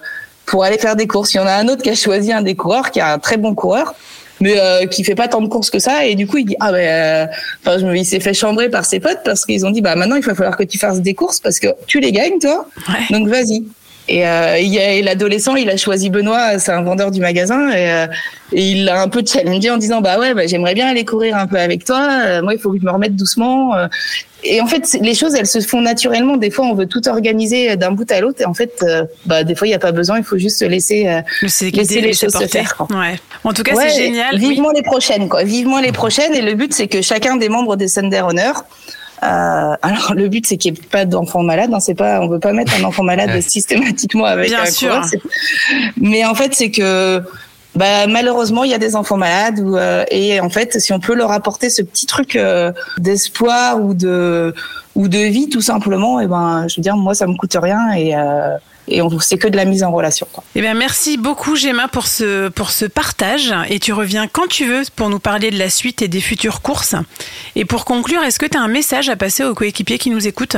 pour 0.46 0.64
aller 0.64 0.78
faire 0.78 0.96
des 0.96 1.06
courses. 1.06 1.32
Il 1.34 1.36
y 1.36 1.40
en 1.40 1.46
a 1.46 1.52
un 1.52 1.68
autre 1.68 1.82
qui 1.82 1.90
a 1.90 1.94
choisi 1.94 2.32
un 2.32 2.42
des 2.42 2.56
coureurs, 2.56 2.90
qui 2.90 2.98
est 2.98 3.02
un 3.02 3.18
très 3.20 3.36
bon 3.36 3.54
coureur, 3.54 3.94
mais 4.40 4.54
euh, 4.58 4.86
qui 4.86 5.04
fait 5.04 5.14
pas 5.14 5.28
tant 5.28 5.40
de 5.40 5.46
courses 5.46 5.70
que 5.70 5.78
ça. 5.78 6.06
Et 6.06 6.16
du 6.16 6.26
coup, 6.26 6.38
il 6.38 6.46
dit 6.46 6.56
ah 6.58 6.72
ben, 6.72 7.28
euh, 7.68 7.78
me- 7.86 7.96
il 7.96 8.04
s'est 8.04 8.18
fait 8.18 8.34
chambrer 8.34 8.68
par 8.68 8.84
ses 8.84 8.98
potes 8.98 9.20
parce 9.24 9.44
qu'ils 9.44 9.64
ont 9.64 9.70
dit 9.70 9.80
bah 9.80 9.94
maintenant 9.94 10.16
il 10.16 10.24
va 10.24 10.34
falloir 10.34 10.56
que 10.56 10.64
tu 10.64 10.76
fasses 10.78 11.00
des 11.02 11.14
courses 11.14 11.38
parce 11.38 11.60
que 11.60 11.68
tu 11.86 12.00
les 12.00 12.10
gagnes 12.10 12.38
toi, 12.40 12.66
Ouais. 12.88 13.16
donc 13.16 13.28
vas-y. 13.28 13.64
Et, 14.10 14.26
euh, 14.26 14.56
et 14.56 15.02
l'adolescent, 15.02 15.54
il 15.54 15.70
a 15.70 15.76
choisi 15.76 16.10
Benoît, 16.10 16.58
c'est 16.58 16.72
un 16.72 16.82
vendeur 16.82 17.12
du 17.12 17.20
magasin, 17.20 17.70
et, 17.70 17.92
euh, 17.92 18.06
et 18.52 18.72
il 18.72 18.84
l'a 18.84 19.02
un 19.02 19.08
peu 19.08 19.22
challengé 19.24 19.70
en 19.70 19.76
disant 19.76 20.00
bah 20.00 20.18
ouais, 20.18 20.34
bah, 20.34 20.48
j'aimerais 20.48 20.74
bien 20.74 20.88
aller 20.88 21.04
courir 21.04 21.36
un 21.36 21.46
peu 21.46 21.56
avec 21.56 21.84
toi. 21.84 22.08
Euh, 22.26 22.42
moi, 22.42 22.52
il 22.52 22.58
faut 22.58 22.72
que 22.72 22.80
je 22.80 22.84
me 22.84 22.90
remette 22.90 23.14
doucement. 23.14 23.72
Et 24.42 24.60
en 24.60 24.66
fait, 24.66 24.98
les 25.00 25.14
choses, 25.14 25.36
elles 25.36 25.46
se 25.46 25.60
font 25.60 25.80
naturellement. 25.80 26.36
Des 26.38 26.50
fois, 26.50 26.66
on 26.66 26.74
veut 26.74 26.86
tout 26.86 27.06
organiser 27.06 27.76
d'un 27.76 27.92
bout 27.92 28.10
à 28.10 28.20
l'autre, 28.20 28.40
et 28.40 28.46
en 28.46 28.54
fait, 28.54 28.84
bah 29.26 29.44
des 29.44 29.54
fois, 29.54 29.68
il 29.68 29.70
y 29.70 29.74
a 29.74 29.78
pas 29.78 29.92
besoin. 29.92 30.18
Il 30.18 30.24
faut 30.24 30.38
juste 30.38 30.58
se 30.58 30.64
laisser. 30.64 31.22
Laisser 31.42 31.70
les 31.70 32.00
laisser 32.00 32.26
choses 32.26 32.36
se 32.36 32.48
faire, 32.48 32.76
quoi. 32.76 32.88
Ouais. 32.90 33.20
En 33.44 33.52
tout 33.52 33.62
cas, 33.62 33.74
Ouais, 33.74 33.90
c'est 33.90 34.02
génial. 34.06 34.34
Oui. 34.34 34.48
Vivement 34.48 34.72
les 34.72 34.82
prochaines, 34.82 35.28
quoi. 35.28 35.44
Vivement 35.44 35.78
les 35.78 35.92
prochaines. 35.92 36.34
Et 36.34 36.42
le 36.42 36.54
but, 36.54 36.74
c'est 36.74 36.88
que 36.88 37.00
chacun 37.00 37.36
des 37.36 37.48
membres 37.48 37.76
des 37.76 37.86
Sunday 37.86 38.20
Runners. 38.20 38.58
Euh, 39.22 39.74
alors 39.82 40.14
le 40.14 40.28
but 40.28 40.46
c'est 40.46 40.56
qu'il 40.56 40.72
n'y 40.72 40.78
ait 40.78 40.82
pas 40.90 41.04
d'enfants 41.04 41.42
malades. 41.42 41.70
Hein, 41.74 41.80
c'est 41.80 41.94
pas, 41.94 42.20
on 42.20 42.28
veut 42.28 42.38
pas 42.40 42.52
mettre 42.52 42.72
un 42.80 42.84
enfant 42.84 43.02
malade 43.02 43.40
systématiquement 43.42 44.24
avec 44.24 44.48
Bien 44.48 44.62
un 44.62 44.66
sûr. 44.66 44.88
coureur, 44.88 45.04
Mais 46.00 46.24
en 46.24 46.34
fait 46.34 46.54
c'est 46.54 46.70
que 46.70 47.22
bah, 47.74 48.06
malheureusement 48.06 48.64
il 48.64 48.70
y 48.70 48.74
a 48.74 48.78
des 48.78 48.96
enfants 48.96 49.16
malades 49.16 49.60
ou, 49.60 49.76
euh, 49.76 50.04
et 50.10 50.40
en 50.40 50.50
fait 50.50 50.80
si 50.80 50.92
on 50.92 51.00
peut 51.00 51.14
leur 51.14 51.30
apporter 51.30 51.70
ce 51.70 51.82
petit 51.82 52.06
truc 52.06 52.36
euh, 52.36 52.72
d'espoir 52.98 53.80
ou 53.80 53.94
de 53.94 54.54
ou 54.96 55.08
de 55.08 55.18
vie 55.18 55.48
tout 55.48 55.60
simplement, 55.60 56.20
et 56.20 56.26
ben 56.26 56.66
je 56.68 56.76
veux 56.76 56.82
dire 56.82 56.96
moi 56.96 57.14
ça 57.14 57.26
me 57.26 57.36
coûte 57.36 57.56
rien 57.60 57.92
et 57.92 58.16
euh, 58.16 58.56
et 58.88 59.02
on 59.02 59.20
c'est 59.20 59.38
que 59.38 59.46
de 59.46 59.56
la 59.56 59.64
mise 59.64 59.84
en 59.84 59.92
relation. 59.92 60.26
Quoi. 60.32 60.42
Eh 60.56 60.60
bien, 60.60 60.74
merci 60.74 61.16
beaucoup, 61.16 61.54
Gemma, 61.54 61.86
pour 61.86 62.06
ce, 62.06 62.48
pour 62.48 62.70
ce 62.70 62.86
partage. 62.86 63.54
Et 63.68 63.78
tu 63.78 63.92
reviens 63.92 64.26
quand 64.26 64.48
tu 64.48 64.66
veux 64.66 64.82
pour 64.96 65.10
nous 65.10 65.20
parler 65.20 65.50
de 65.52 65.58
la 65.58 65.70
suite 65.70 66.02
et 66.02 66.08
des 66.08 66.20
futures 66.20 66.60
courses. 66.60 66.96
Et 67.54 67.64
pour 67.64 67.84
conclure, 67.84 68.22
est-ce 68.22 68.40
que 68.40 68.46
tu 68.46 68.58
as 68.58 68.60
un 68.60 68.68
message 68.68 69.08
à 69.08 69.14
passer 69.14 69.44
aux 69.44 69.54
coéquipiers 69.54 69.98
qui 69.98 70.10
nous 70.10 70.26
écoutent? 70.26 70.56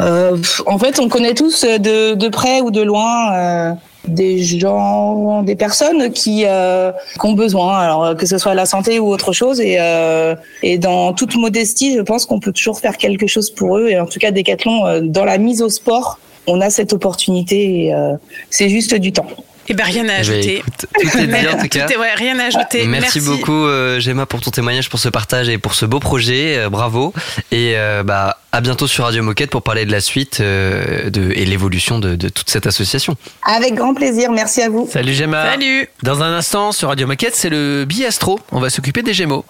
Euh, 0.00 0.36
en 0.66 0.78
fait, 0.78 0.98
on 0.98 1.08
connaît 1.08 1.34
tous 1.34 1.64
de, 1.64 2.14
de 2.14 2.28
près 2.28 2.60
ou 2.60 2.70
de 2.70 2.80
loin 2.80 3.34
euh, 3.34 3.72
des 4.08 4.42
gens, 4.42 5.42
des 5.42 5.54
personnes 5.54 6.10
qui, 6.10 6.44
euh, 6.46 6.92
qui 7.20 7.26
ont 7.26 7.34
besoin, 7.34 7.78
alors 7.78 8.16
que 8.16 8.26
ce 8.26 8.38
soit 8.38 8.54
la 8.54 8.66
santé 8.66 8.98
ou 8.98 9.08
autre 9.08 9.32
chose. 9.32 9.60
Et, 9.60 9.76
euh, 9.78 10.34
et 10.62 10.78
dans 10.78 11.12
toute 11.12 11.36
modestie, 11.36 11.96
je 11.96 12.02
pense 12.02 12.26
qu'on 12.26 12.40
peut 12.40 12.52
toujours 12.52 12.78
faire 12.78 12.96
quelque 12.96 13.26
chose 13.26 13.50
pour 13.50 13.78
eux. 13.78 13.88
Et 13.88 14.00
en 14.00 14.06
tout 14.06 14.18
cas, 14.18 14.30
Decathlon, 14.30 14.86
euh, 14.86 15.00
dans 15.02 15.24
la 15.24 15.38
mise 15.38 15.62
au 15.62 15.68
sport, 15.68 16.18
on 16.46 16.60
a 16.60 16.70
cette 16.70 16.92
opportunité. 16.92 17.94
Euh, 17.94 18.16
c'est 18.50 18.68
juste 18.68 18.94
du 18.94 19.12
temps. 19.12 19.26
Eh 19.68 19.74
bien, 19.74 19.84
rien 19.84 20.04
à 20.04 20.08
ben, 20.08 20.20
ajouter. 20.20 20.56
écoute, 20.58 20.86
tout 21.00 21.18
est 21.18 21.26
dit 21.26 21.48
en 21.48 21.58
tout 21.62 21.68
cas. 21.68 21.86
Tout 21.86 21.92
est- 21.92 21.96
ouais, 21.96 22.14
rien 22.14 22.38
à 22.38 22.44
ajouter. 22.44 22.86
Merci, 22.86 23.20
beaucoup 23.20 23.66
euh, 23.66 24.00
Gemma 24.00 24.26
pour 24.26 24.40
ton 24.40 24.50
témoignage, 24.50 24.88
pour 24.90 24.98
ce 24.98 25.08
partage 25.08 25.48
et 25.48 25.58
pour 25.58 25.74
ce 25.74 25.86
beau 25.86 26.00
projet. 26.00 26.56
euh, 26.58 26.68
bravo. 26.68 27.12
Et 27.52 27.74
euh, 27.76 28.02
bah 28.02 28.38
à 28.54 28.60
bientôt 28.60 28.86
sur 28.86 29.04
Radio 29.04 29.22
Moquette 29.22 29.50
pour 29.50 29.62
parler 29.62 29.86
de 29.86 29.92
la 29.92 30.00
suite 30.02 30.40
euh, 30.40 31.08
de, 31.08 31.30
et 31.32 31.46
l'évolution 31.46 31.98
de, 31.98 32.16
de 32.16 32.28
toute 32.28 32.50
cette 32.50 32.66
association. 32.66 33.16
Avec 33.44 33.74
grand 33.74 33.94
plaisir. 33.94 34.30
Merci 34.30 34.60
à 34.62 34.68
vous. 34.68 34.88
Salut 34.92 35.14
Gemma. 35.14 35.50
Salut. 35.52 35.88
Dans 36.02 36.22
un 36.22 36.34
instant, 36.36 36.72
sur 36.72 36.88
Radio 36.88 37.06
Moquette, 37.06 37.34
c'est 37.34 37.48
le 37.50 37.84
biastro. 37.86 38.40
On 38.50 38.60
va 38.60 38.68
s'occuper 38.68 39.02
des 39.02 39.14
Gémeaux. 39.14 39.44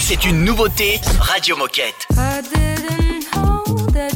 C'est 0.00 0.24
une 0.24 0.44
nouveauté 0.44 1.00
Radio 1.20 1.56
Moquette. 1.56 1.94
I 2.12 2.40
didn't 2.42 3.24
know 3.32 3.86
that 3.92 4.10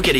radio 0.00 0.02
qu'elle 0.02 0.16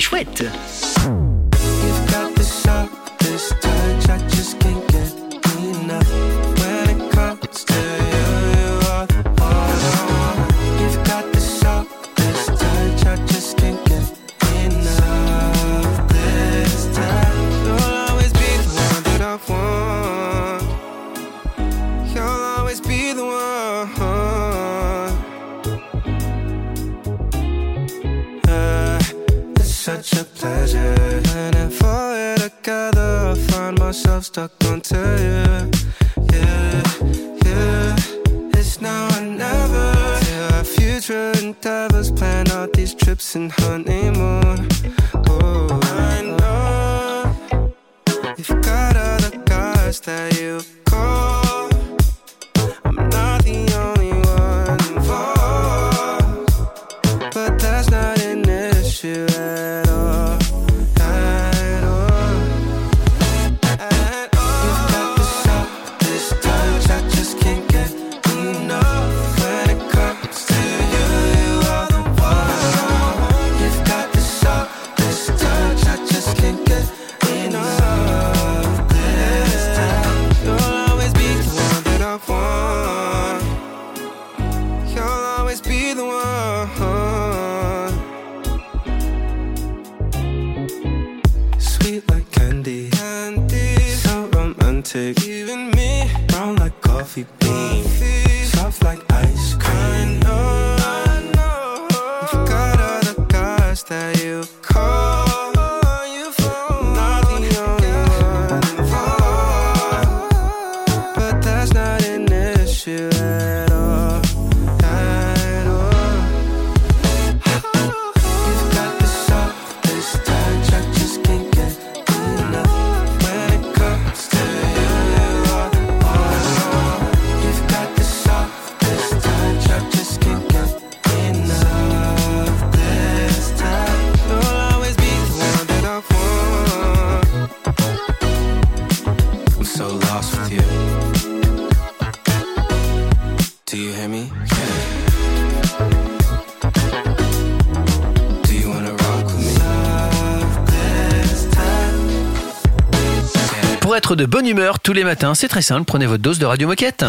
être 154.10 154.16
de 154.16 154.26
bonne 154.26 154.46
humeur 154.46 154.80
tous 154.80 154.92
les 154.92 155.04
matins, 155.04 155.36
c'est 155.36 155.46
très 155.46 155.62
simple, 155.62 155.84
prenez 155.84 156.06
votre 156.06 156.22
dose 156.22 156.40
de 156.40 156.46
Radio 156.46 156.66
Moquette. 156.66 157.04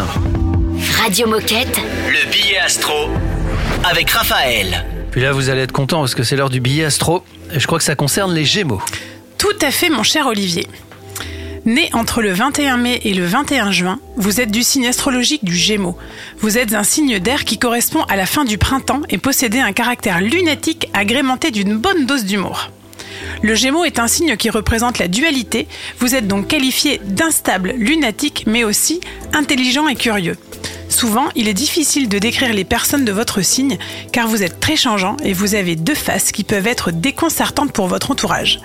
Radio 1.02 1.26
Moquette. 1.26 1.80
Le 2.08 2.30
billet 2.30 2.58
astro 2.58 3.08
avec 3.82 4.08
Raphaël. 4.10 4.86
Puis 5.10 5.20
là, 5.20 5.32
vous 5.32 5.48
allez 5.48 5.62
être 5.62 5.72
content 5.72 5.98
parce 5.98 6.14
que 6.14 6.22
c'est 6.22 6.36
l'heure 6.36 6.48
du 6.48 6.60
billet 6.60 6.84
astro. 6.84 7.24
Et 7.52 7.58
je 7.58 7.66
crois 7.66 7.78
que 7.78 7.84
ça 7.84 7.96
concerne 7.96 8.32
les 8.32 8.44
Gémeaux. 8.44 8.80
Tout 9.36 9.48
à 9.62 9.72
fait, 9.72 9.90
mon 9.90 10.04
cher 10.04 10.28
Olivier. 10.28 10.68
Né 11.64 11.90
entre 11.92 12.22
le 12.22 12.32
21 12.32 12.76
mai 12.76 13.00
et 13.02 13.14
le 13.14 13.26
21 13.26 13.72
juin, 13.72 13.98
vous 14.16 14.40
êtes 14.40 14.52
du 14.52 14.62
signe 14.62 14.86
astrologique 14.86 15.44
du 15.44 15.56
Gémeaux. 15.56 15.98
Vous 16.38 16.56
êtes 16.56 16.72
un 16.72 16.84
signe 16.84 17.18
d'air 17.18 17.44
qui 17.44 17.58
correspond 17.58 18.02
à 18.04 18.14
la 18.14 18.26
fin 18.26 18.44
du 18.44 18.58
printemps 18.58 19.02
et 19.08 19.18
possédez 19.18 19.58
un 19.58 19.72
caractère 19.72 20.20
lunatique 20.20 20.88
agrémenté 20.94 21.50
d'une 21.50 21.78
bonne 21.78 22.06
dose 22.06 22.24
d'humour. 22.24 22.70
Le 23.42 23.54
Gémeaux 23.54 23.84
est 23.84 23.98
un 23.98 24.08
signe 24.08 24.36
qui 24.36 24.50
représente 24.50 24.98
la 24.98 25.08
dualité. 25.08 25.66
Vous 25.98 26.14
êtes 26.14 26.28
donc 26.28 26.48
qualifié 26.48 27.00
d'instable, 27.04 27.74
lunatique, 27.76 28.44
mais 28.46 28.64
aussi 28.64 29.00
intelligent 29.32 29.88
et 29.88 29.96
curieux. 29.96 30.36
Souvent, 30.88 31.28
il 31.34 31.48
est 31.48 31.54
difficile 31.54 32.08
de 32.08 32.18
décrire 32.18 32.52
les 32.52 32.64
personnes 32.64 33.04
de 33.04 33.12
votre 33.12 33.40
signe 33.40 33.78
car 34.12 34.28
vous 34.28 34.42
êtes 34.42 34.60
très 34.60 34.76
changeant 34.76 35.16
et 35.24 35.32
vous 35.32 35.54
avez 35.54 35.74
deux 35.74 35.94
faces 35.94 36.32
qui 36.32 36.44
peuvent 36.44 36.66
être 36.66 36.92
déconcertantes 36.92 37.72
pour 37.72 37.88
votre 37.88 38.10
entourage. 38.10 38.60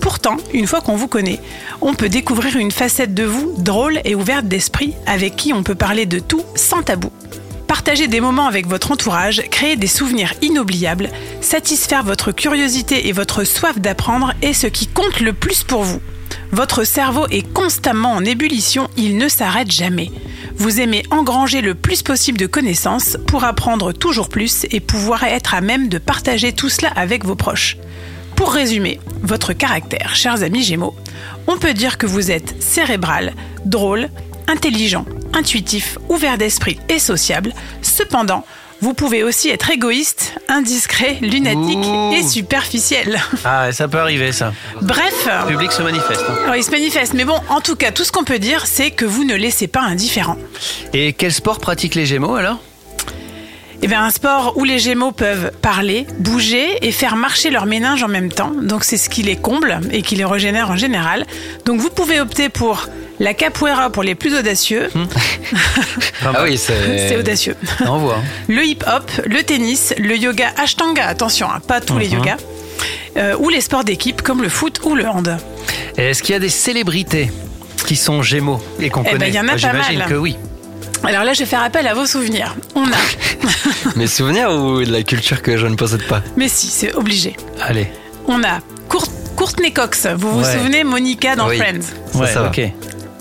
Pourtant, 0.00 0.36
une 0.52 0.66
fois 0.66 0.80
qu'on 0.80 0.96
vous 0.96 1.08
connaît, 1.08 1.40
on 1.80 1.94
peut 1.94 2.08
découvrir 2.08 2.56
une 2.56 2.72
facette 2.72 3.14
de 3.14 3.24
vous 3.24 3.54
drôle 3.58 4.00
et 4.04 4.14
ouverte 4.14 4.46
d'esprit 4.46 4.94
avec 5.06 5.36
qui 5.36 5.52
on 5.52 5.62
peut 5.62 5.76
parler 5.76 6.04
de 6.04 6.18
tout 6.18 6.42
sans 6.56 6.82
tabou. 6.82 7.10
Partager 7.68 8.08
des 8.08 8.22
moments 8.22 8.46
avec 8.46 8.66
votre 8.66 8.92
entourage, 8.92 9.42
créer 9.50 9.76
des 9.76 9.86
souvenirs 9.86 10.32
inoubliables, 10.40 11.10
satisfaire 11.42 12.02
votre 12.02 12.32
curiosité 12.32 13.08
et 13.08 13.12
votre 13.12 13.44
soif 13.44 13.78
d'apprendre 13.78 14.32
est 14.40 14.54
ce 14.54 14.66
qui 14.66 14.86
compte 14.86 15.20
le 15.20 15.34
plus 15.34 15.64
pour 15.64 15.82
vous. 15.82 16.00
Votre 16.50 16.84
cerveau 16.84 17.26
est 17.30 17.46
constamment 17.52 18.12
en 18.12 18.24
ébullition, 18.24 18.88
il 18.96 19.18
ne 19.18 19.28
s'arrête 19.28 19.70
jamais. 19.70 20.10
Vous 20.56 20.80
aimez 20.80 21.02
engranger 21.10 21.60
le 21.60 21.74
plus 21.74 22.02
possible 22.02 22.38
de 22.38 22.46
connaissances 22.46 23.18
pour 23.26 23.44
apprendre 23.44 23.92
toujours 23.92 24.30
plus 24.30 24.66
et 24.70 24.80
pouvoir 24.80 25.24
être 25.24 25.52
à 25.52 25.60
même 25.60 25.88
de 25.88 25.98
partager 25.98 26.54
tout 26.54 26.70
cela 26.70 26.88
avec 26.96 27.26
vos 27.26 27.36
proches. 27.36 27.76
Pour 28.34 28.52
résumer 28.52 28.98
votre 29.22 29.52
caractère, 29.52 30.16
chers 30.16 30.42
amis 30.42 30.62
Gémeaux, 30.62 30.96
on 31.46 31.58
peut 31.58 31.74
dire 31.74 31.98
que 31.98 32.06
vous 32.06 32.30
êtes 32.30 32.54
cérébral, 32.62 33.34
drôle, 33.66 34.08
intelligent, 34.48 35.04
intuitif, 35.34 35.98
ouvert 36.08 36.38
d'esprit 36.38 36.78
et 36.88 36.98
sociable. 36.98 37.52
Cependant, 37.82 38.44
vous 38.80 38.94
pouvez 38.94 39.22
aussi 39.24 39.48
être 39.48 39.70
égoïste, 39.70 40.34
indiscret, 40.48 41.18
lunatique 41.20 41.78
Ouh. 41.84 42.12
et 42.14 42.22
superficiel. 42.22 43.20
Ah, 43.44 43.72
ça 43.72 43.88
peut 43.88 43.98
arriver, 43.98 44.30
ça. 44.32 44.52
Bref, 44.82 45.28
Le 45.46 45.48
public 45.48 45.72
se 45.72 45.82
manifeste. 45.82 46.22
hein. 46.28 46.34
alors, 46.44 46.56
il 46.56 46.62
se 46.62 46.70
manifeste. 46.70 47.14
Mais 47.14 47.24
bon, 47.24 47.40
en 47.48 47.60
tout 47.60 47.74
cas, 47.76 47.90
tout 47.90 48.04
ce 48.04 48.12
qu'on 48.12 48.24
peut 48.24 48.38
dire, 48.38 48.66
c'est 48.66 48.90
que 48.92 49.04
vous 49.04 49.24
ne 49.24 49.34
laissez 49.34 49.66
pas 49.66 49.80
indifférent. 49.82 50.36
Et 50.92 51.12
quel 51.12 51.32
sport 51.32 51.58
pratiquent 51.58 51.96
les 51.96 52.06
Gémeaux 52.06 52.36
alors? 52.36 52.58
Eh 53.82 53.86
bien, 53.86 54.02
un 54.04 54.10
sport 54.10 54.54
où 54.56 54.64
les 54.64 54.78
Gémeaux 54.80 55.12
peuvent 55.12 55.52
parler, 55.62 56.06
bouger 56.18 56.66
et 56.86 56.90
faire 56.90 57.14
marcher 57.14 57.50
leur 57.50 57.64
méninge 57.66 58.02
en 58.02 58.08
même 58.08 58.30
temps. 58.32 58.50
Donc, 58.60 58.82
c'est 58.84 58.96
ce 58.96 59.08
qui 59.08 59.22
les 59.22 59.36
comble 59.36 59.80
et 59.92 60.02
qui 60.02 60.16
les 60.16 60.24
régénère 60.24 60.70
en 60.70 60.76
général. 60.76 61.24
Donc, 61.64 61.80
vous 61.80 61.88
pouvez 61.90 62.18
opter 62.20 62.48
pour 62.48 62.88
la 63.20 63.34
capoeira 63.34 63.90
pour 63.90 64.02
les 64.02 64.14
plus 64.16 64.36
audacieux. 64.36 64.90
Ah 66.24 66.42
oui, 66.42 66.58
c'est. 66.58 67.08
C'est 67.08 67.16
audacieux. 67.16 67.54
On 67.86 67.98
voit. 67.98 68.18
Le 68.48 68.64
hip-hop, 68.64 69.10
le 69.24 69.42
tennis, 69.44 69.94
le 69.98 70.16
yoga 70.16 70.48
ashtanga, 70.56 71.06
attention, 71.06 71.46
hein, 71.48 71.60
pas 71.66 71.80
tous 71.80 71.96
les 71.98 72.08
Mhm. 72.08 72.14
yogas. 72.14 72.36
euh, 73.16 73.34
ou 73.38 73.48
les 73.48 73.60
sports 73.60 73.84
d'équipe 73.84 74.22
comme 74.22 74.42
le 74.42 74.48
foot 74.48 74.80
ou 74.84 74.94
le 74.94 75.06
hand. 75.06 75.38
Est-ce 75.96 76.22
qu'il 76.22 76.32
y 76.32 76.36
a 76.36 76.38
des 76.40 76.48
célébrités 76.50 77.30
qui 77.86 77.96
sont 77.96 78.22
Gémeaux 78.22 78.60
et 78.80 78.90
qu'on 78.90 79.00
Eh 79.02 79.04
ben, 79.04 79.10
connaît? 79.12 79.28
il 79.30 79.34
y 79.34 79.40
en 79.40 79.48
a 79.48 79.52
pas 79.52 79.56
J'imagine 79.56 79.98
mal. 79.98 80.08
que 80.08 80.14
oui. 80.14 80.36
Alors 81.04 81.24
là, 81.24 81.32
je 81.32 81.40
vais 81.40 81.46
faire 81.46 81.62
appel 81.62 81.86
à 81.86 81.94
vos 81.94 82.06
souvenirs. 82.06 82.54
On 82.74 82.84
a, 82.84 82.96
Mes 83.96 84.06
souvenirs 84.06 84.50
ou 84.52 84.84
de 84.84 84.90
la 84.92 85.02
culture 85.02 85.42
que 85.42 85.56
je 85.56 85.66
ne 85.66 85.74
possède 85.76 86.06
pas? 86.06 86.22
Mais 86.36 86.48
si, 86.48 86.66
c'est 86.66 86.94
obligé. 86.94 87.36
Allez. 87.60 87.90
On 88.26 88.42
a 88.42 88.58
Court- 88.88 89.06
Courtney 89.36 89.72
Cox. 89.72 90.06
Vous 90.16 90.30
vous 90.32 90.44
Ouais. 90.44 90.52
souvenez, 90.56 90.84
Monica 90.84 91.36
dans 91.36 91.48
Oui. 91.48 91.56
Friends? 91.58 91.82
Ça, 92.12 92.18
ouais, 92.18 92.26
ça 92.26 92.42
va. 92.42 92.48
ok. 92.48 92.60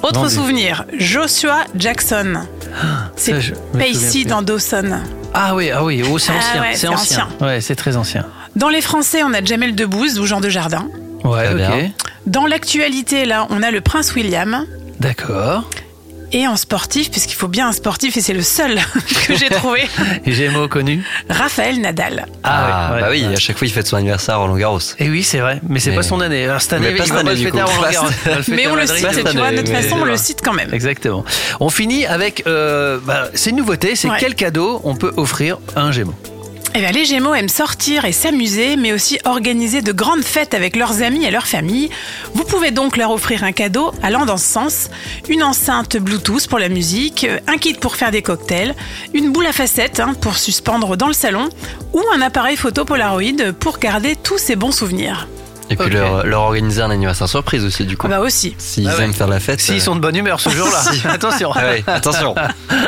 Autre 0.04 0.20
Vendu. 0.22 0.36
souvenir, 0.36 0.86
Joshua 0.98 1.63
Jackson. 1.76 2.34
C'est 3.16 3.32
ça, 3.34 3.40
je 3.40 3.52
me 3.54 3.80
Pacey 3.80 3.94
souviens 3.94 4.10
plus. 4.12 4.26
dans 4.26 4.42
Dawson. 4.44 5.00
Ah 5.34 5.56
oui, 5.56 5.72
ah 5.72 5.84
oui, 5.84 6.04
oh, 6.10 6.18
c'est 6.20 6.32
Ah 6.34 6.38
ancien. 6.38 6.62
ouais, 6.62 6.68
c'est 6.74 6.78
c'est 6.82 6.88
ancien. 6.88 7.28
Ouais, 7.42 7.62
c'est 7.62 7.76
très 7.76 7.96
ancien. 7.98 8.26
Dans 8.56 8.70
les 8.70 8.82
Français, 8.82 9.24
on 9.24 9.34
a 9.34 9.44
Jamel 9.44 9.74
Debbouze 9.76 10.20
ou 10.20 10.26
Jean 10.26 10.40
de 10.42 10.50
Jardin. 10.50 10.88
Ouais, 11.24 11.46
Très 11.46 11.54
ok. 11.54 11.58
bien. 11.78 11.92
Dans 12.28 12.46
l'actualité, 12.46 13.26
là, 13.26 13.48
on 13.50 13.63
a 13.63 13.72
le 13.72 13.82
prince 13.82 14.13
William. 14.16 14.66
D'accord. 15.00 15.68
Et 16.34 16.46
en 16.48 16.58
sportif, 16.58 17.10
puisqu'il 17.10 17.36
faut 17.36 17.48
bien 17.48 17.70
un 17.70 17.72
sportif, 17.72 18.18
et 18.18 18.22
c'est 18.22 18.34
le 18.34 18.42
seul 18.42 18.80
que 19.28 19.36
j'ai 19.36 19.50
trouvé, 19.50 19.88
Et 20.26 20.34
Gémeaux 20.34 20.68
connus 20.68 21.04
Raphaël 21.30 21.80
Nadal. 21.80 22.26
Ah, 22.44 22.92
ouais. 22.96 23.02
bah 23.02 23.08
oui, 23.12 23.26
à 23.26 23.36
chaque 23.38 23.58
fois 23.58 23.66
il 23.66 23.72
fête 23.72 23.88
son 23.88 23.96
anniversaire 23.98 24.36
à 24.36 24.38
Roland 24.40 24.58
Garros. 24.58 24.80
Et 25.00 25.10
oui, 25.10 25.24
c'est 25.24 25.40
vrai, 25.40 25.62
mais 25.70 25.80
c'est 25.80 25.92
Mais- 25.92 25.96
pas 25.98 26.04
son 26.04 26.20
année. 26.20 26.44
Alors 26.46 26.62
cette 26.62 26.74
année, 26.74 26.90
Mais 26.92 26.98
pas 26.98 27.06
il 27.06 27.13
va 27.13 27.24
pas 27.24 27.30
le 27.32 27.36
fêter 27.38 27.60
à. 27.60 27.66
Roland 27.66 27.90
Garros. 27.92 28.10
Mais 28.50 28.68
on 28.68 28.76
le 28.76 28.86
cite, 28.88 29.08
cette 29.13 29.30
tu 29.32 29.38
vois, 29.38 29.52
de 29.52 29.58
toute 29.58 29.70
façon, 29.70 29.98
on 30.02 30.06
le 30.06 30.18
cite 30.18 30.40
quand 30.44 30.54
même. 30.54 30.74
Exactement. 30.74 31.24
On 31.62 31.70
finit 31.70 32.06
avec, 32.06 32.44
euh, 32.46 33.00
bah, 33.06 33.30
c'est 33.34 33.52
une 33.52 33.58
nouveauté, 33.58 33.96
c'est 33.96 34.10
Ouais. 34.10 34.18
quel 34.20 34.36
cadeau 34.36 34.82
on 34.84 34.96
peut 34.96 35.13
offrir 35.18 35.60
à 35.76 35.82
un 35.82 35.92
Gémeaux? 35.92 36.13
Eh 36.78 36.80
bien, 36.80 36.92
les 36.92 37.06
Gémeaux 37.06 37.34
aiment 37.34 37.50
sortir 37.50 38.06
et 38.06 38.12
s'amuser, 38.12 38.76
mais 38.76 38.94
aussi 38.94 39.18
organiser 39.26 39.82
de 39.82 39.92
grandes 39.92 40.22
fêtes 40.22 40.54
avec 40.54 40.76
leurs 40.76 41.02
amis 41.02 41.26
et 41.26 41.32
leur 41.32 41.48
famille. 41.48 41.90
Vous 42.36 42.44
pouvez 42.44 42.70
donc 42.70 42.98
leur 42.98 43.10
offrir 43.10 43.44
un 43.44 43.52
cadeau 43.52 43.92
allant 44.04 44.28
dans 44.28 44.38
ce 44.38 44.46
sens. 44.46 44.92
Une 45.28 45.42
enceinte 45.42 45.98
Bluetooth 45.98 46.48
pour 46.48 46.60
la 46.60 46.70
musique, 46.70 47.24
euh, 47.24 47.40
un 47.48 47.58
kit 47.58 47.74
pour 47.74 47.96
faire 47.96 48.12
des 48.12 48.22
cocktails, 48.22 48.76
une 49.16 49.32
boule 49.32 49.48
à 49.48 49.54
facettes 49.54 50.00
hein, 50.00 50.13
pour 50.22 50.38
suspendre 50.38 50.98
dans 50.98 51.08
le 51.08 51.13
salon, 51.13 51.50
ou 51.94 52.04
un 52.13 52.22
appareil 52.22 52.58
photo 52.58 52.86
Polaroid 52.86 53.54
pour 53.60 53.80
garder 53.80 54.16
tous 54.16 54.38
ces 54.38 54.56
bons 54.56 54.72
souvenirs. 54.72 55.28
Et 55.69 55.75
puis 55.75 55.89
leur, 55.89 56.25
leur 56.25 56.41
organiser 56.43 56.82
un 56.82 56.89
anniversaire 56.91 57.27
surprise 57.27 57.63
aussi, 57.65 57.86
du 57.86 57.97
coup. 57.97 58.08
Ah 58.08 58.12
bah 58.17 58.19
aussi. 58.21 58.56
S'ils 58.58 58.88
Ah 58.88 58.95
ouais. 58.95 59.03
aiment 59.03 59.13
faire 59.13 59.27
la 59.27 59.39
fête. 59.39 59.60
S'ils 59.60 59.75
euh, 59.77 59.80
sont 59.80 59.95
de 59.95 59.99
bonne 60.01 60.15
humeur 60.15 60.39
ce 60.39 60.49
jour-là. 60.49 60.82
Attention. 61.12 61.51
ah 61.53 61.65
ouais, 61.65 61.84
attention. 61.88 62.36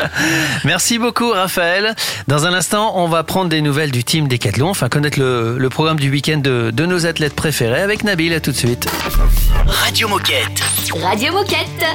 Merci 0.66 0.98
beaucoup 1.00 1.30
Raphaël. 1.32 1.96
Dans 2.28 2.46
un 2.46 2.54
instant, 2.54 2.94
on 2.96 3.08
va 3.08 3.24
prendre 3.24 3.50
des 3.50 3.62
nouvelles 3.62 3.92
du 3.92 4.04
team 4.04 4.28
Décathlon, 4.28 4.70
enfin 4.70 4.90
connaître 4.90 5.20
le, 5.20 5.58
le 5.58 5.70
programme 5.70 6.00
du 6.00 6.10
week-end 6.10 6.38
de, 6.38 6.72
de 6.74 6.86
nos 6.86 7.06
athlètes 7.06 7.36
préférés 7.36 7.82
avec 7.82 8.04
Nabil. 8.04 8.34
À 8.34 8.40
tout 8.40 8.52
de 8.52 8.58
suite. 8.58 8.88
Radio 9.68 10.08
Moquette. 10.08 10.62
Radio 11.02 11.34
Moquette. 11.34 11.86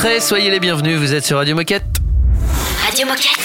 Entrez, 0.00 0.20
soyez 0.20 0.48
les 0.48 0.60
bienvenus, 0.60 0.98
vous 0.98 1.12
êtes 1.12 1.26
sur 1.26 1.36
Radio 1.36 1.54
Moquette. 1.54 1.84
Radio 2.86 3.06
Moquette. 3.06 3.38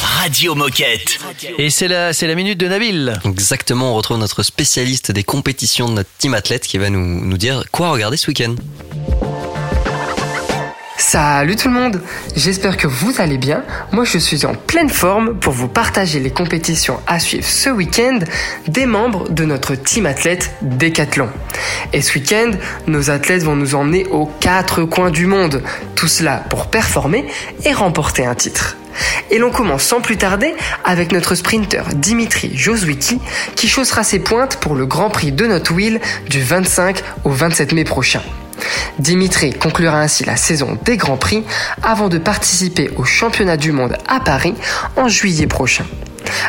Radio 0.00 0.54
Moquette. 0.54 1.18
Et 1.58 1.68
c'est 1.68 1.88
la, 1.88 2.12
c'est 2.12 2.28
la 2.28 2.36
minute 2.36 2.60
de 2.60 2.68
Nabil. 2.68 3.18
Exactement, 3.24 3.90
on 3.90 3.96
retrouve 3.96 4.18
notre 4.18 4.44
spécialiste 4.44 5.10
des 5.10 5.24
compétitions 5.24 5.88
de 5.88 5.94
notre 5.94 6.08
team 6.18 6.34
athlète 6.34 6.64
qui 6.68 6.78
va 6.78 6.90
nous, 6.90 7.24
nous 7.24 7.36
dire 7.36 7.64
quoi 7.72 7.90
regarder 7.90 8.16
ce 8.16 8.28
week-end. 8.28 8.54
Salut 10.98 11.56
tout 11.56 11.68
le 11.68 11.74
monde, 11.74 12.02
j'espère 12.34 12.78
que 12.78 12.86
vous 12.86 13.20
allez 13.20 13.36
bien. 13.36 13.62
Moi 13.92 14.04
je 14.04 14.16
suis 14.16 14.46
en 14.46 14.54
pleine 14.54 14.88
forme 14.88 15.38
pour 15.38 15.52
vous 15.52 15.68
partager 15.68 16.20
les 16.20 16.30
compétitions 16.30 16.98
à 17.06 17.18
suivre 17.18 17.46
ce 17.46 17.68
week-end 17.68 18.20
des 18.66 18.86
membres 18.86 19.28
de 19.28 19.44
notre 19.44 19.74
team 19.74 20.06
athlète 20.06 20.54
Décathlon. 20.62 21.28
Et 21.92 22.00
ce 22.00 22.18
week-end, 22.18 22.52
nos 22.86 23.10
athlètes 23.10 23.42
vont 23.42 23.56
nous 23.56 23.74
emmener 23.74 24.06
aux 24.06 24.26
quatre 24.40 24.84
coins 24.84 25.10
du 25.10 25.26
monde, 25.26 25.62
tout 25.96 26.08
cela 26.08 26.42
pour 26.48 26.68
performer 26.68 27.26
et 27.64 27.74
remporter 27.74 28.24
un 28.24 28.34
titre. 28.34 28.76
Et 29.30 29.38
l'on 29.38 29.50
commence 29.50 29.82
sans 29.82 30.00
plus 30.00 30.16
tarder 30.16 30.54
avec 30.84 31.12
notre 31.12 31.34
sprinter 31.34 31.84
Dimitri 31.94 32.50
Joswicki 32.54 33.20
qui 33.54 33.68
chaussera 33.68 34.04
ses 34.04 34.18
pointes 34.18 34.56
pour 34.56 34.74
le 34.74 34.86
Grand 34.86 35.10
Prix 35.10 35.32
de 35.32 35.46
Not 35.46 35.72
Wheel 35.72 36.00
du 36.28 36.42
25 36.42 37.02
au 37.24 37.30
27 37.30 37.72
mai 37.72 37.84
prochain. 37.84 38.22
Dimitri 38.98 39.52
conclura 39.52 40.00
ainsi 40.00 40.24
la 40.24 40.36
saison 40.36 40.78
des 40.84 40.96
Grands 40.96 41.18
Prix 41.18 41.44
avant 41.82 42.08
de 42.08 42.18
participer 42.18 42.90
au 42.96 43.04
championnat 43.04 43.56
du 43.56 43.72
monde 43.72 43.96
à 44.08 44.20
Paris 44.20 44.54
en 44.96 45.08
juillet 45.08 45.46
prochain. 45.46 45.84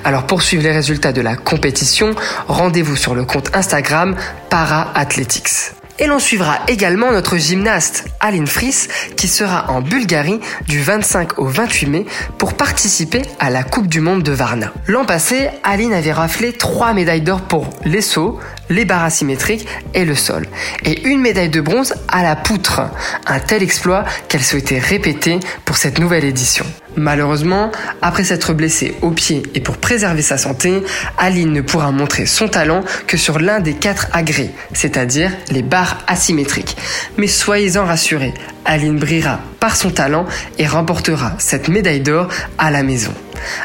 Alors 0.04 0.26
pour 0.26 0.42
suivre 0.42 0.64
les 0.64 0.72
résultats 0.72 1.14
de 1.14 1.22
la 1.22 1.36
compétition, 1.36 2.12
rendez-vous 2.48 2.96
sur 2.96 3.16
le 3.16 3.26
compte 3.26 3.56
Instagram 3.56 4.16
Para 4.50 4.92
Athletics. 4.96 5.77
Et 6.00 6.06
l'on 6.06 6.20
suivra 6.20 6.60
également 6.68 7.12
notre 7.12 7.38
gymnaste 7.38 8.06
Aline 8.20 8.46
Fris 8.46 8.88
qui 9.16 9.28
sera 9.28 9.72
en 9.72 9.82
Bulgarie 9.82 10.40
du 10.68 10.80
25 10.82 11.40
au 11.40 11.46
28 11.46 11.88
mai 11.88 12.06
pour 12.38 12.54
participer 12.54 13.24
à 13.40 13.50
la 13.50 13.64
Coupe 13.64 13.88
du 13.88 14.00
Monde 14.00 14.22
de 14.22 14.32
Varna. 14.32 14.72
L'an 14.88 15.06
passé, 15.06 15.50
Aline 15.64 15.94
avait 15.94 16.12
raflé 16.12 16.54
trois 16.54 16.94
médailles 16.94 17.22
d'or 17.22 17.42
pour 17.42 17.70
les 17.84 18.02
sauts, 18.02 18.40
les 18.70 18.86
barres 18.86 19.06
asymétriques 19.06 19.68
et 19.96 20.06
le 20.06 20.16
sol. 20.16 20.48
Et 20.84 21.08
une 21.08 21.22
médaille 21.22 21.50
de 21.50 21.62
bronze 21.62 21.96
à 22.08 22.22
la 22.22 22.36
poutre. 22.36 22.82
Un 23.26 23.40
tel 23.40 23.64
exploit 23.64 24.06
qu'elle 24.28 24.44
souhaitait 24.44 24.80
répéter 24.80 25.40
pour 25.66 25.78
cette 25.78 26.00
nouvelle 26.00 26.26
édition. 26.26 26.66
Malheureusement, 26.98 27.72
après 28.02 28.24
s'être 28.24 28.54
blessée 28.54 28.96
au 29.04 29.12
pied 29.12 29.44
et 29.54 29.62
pour 29.62 29.78
préserver 29.78 30.24
sa 30.24 30.40
santé, 30.40 30.82
Aline 31.20 31.54
ne 31.54 31.62
pourra 31.62 31.92
montrer 31.92 32.26
son 32.26 32.48
talent 32.48 32.84
que 33.06 33.18
sur 33.18 33.38
l'un 33.38 33.60
des 33.60 33.76
quatre 33.76 34.08
agrès, 34.14 34.50
c'est-à-dire 34.74 35.32
les 35.52 35.62
barres 35.62 36.00
asymétriques. 36.08 36.76
Mais 37.18 37.28
soyez-en 37.28 37.86
rassurés, 37.86 38.34
Aline 38.66 38.98
brillera 38.98 39.40
par 39.60 39.76
son 39.76 39.92
talent 39.92 40.26
et 40.58 40.66
remportera 40.66 41.34
cette 41.38 41.68
médaille 41.68 42.02
d'or 42.02 42.30
à 42.58 42.72
la 42.72 42.82
maison. 42.82 43.14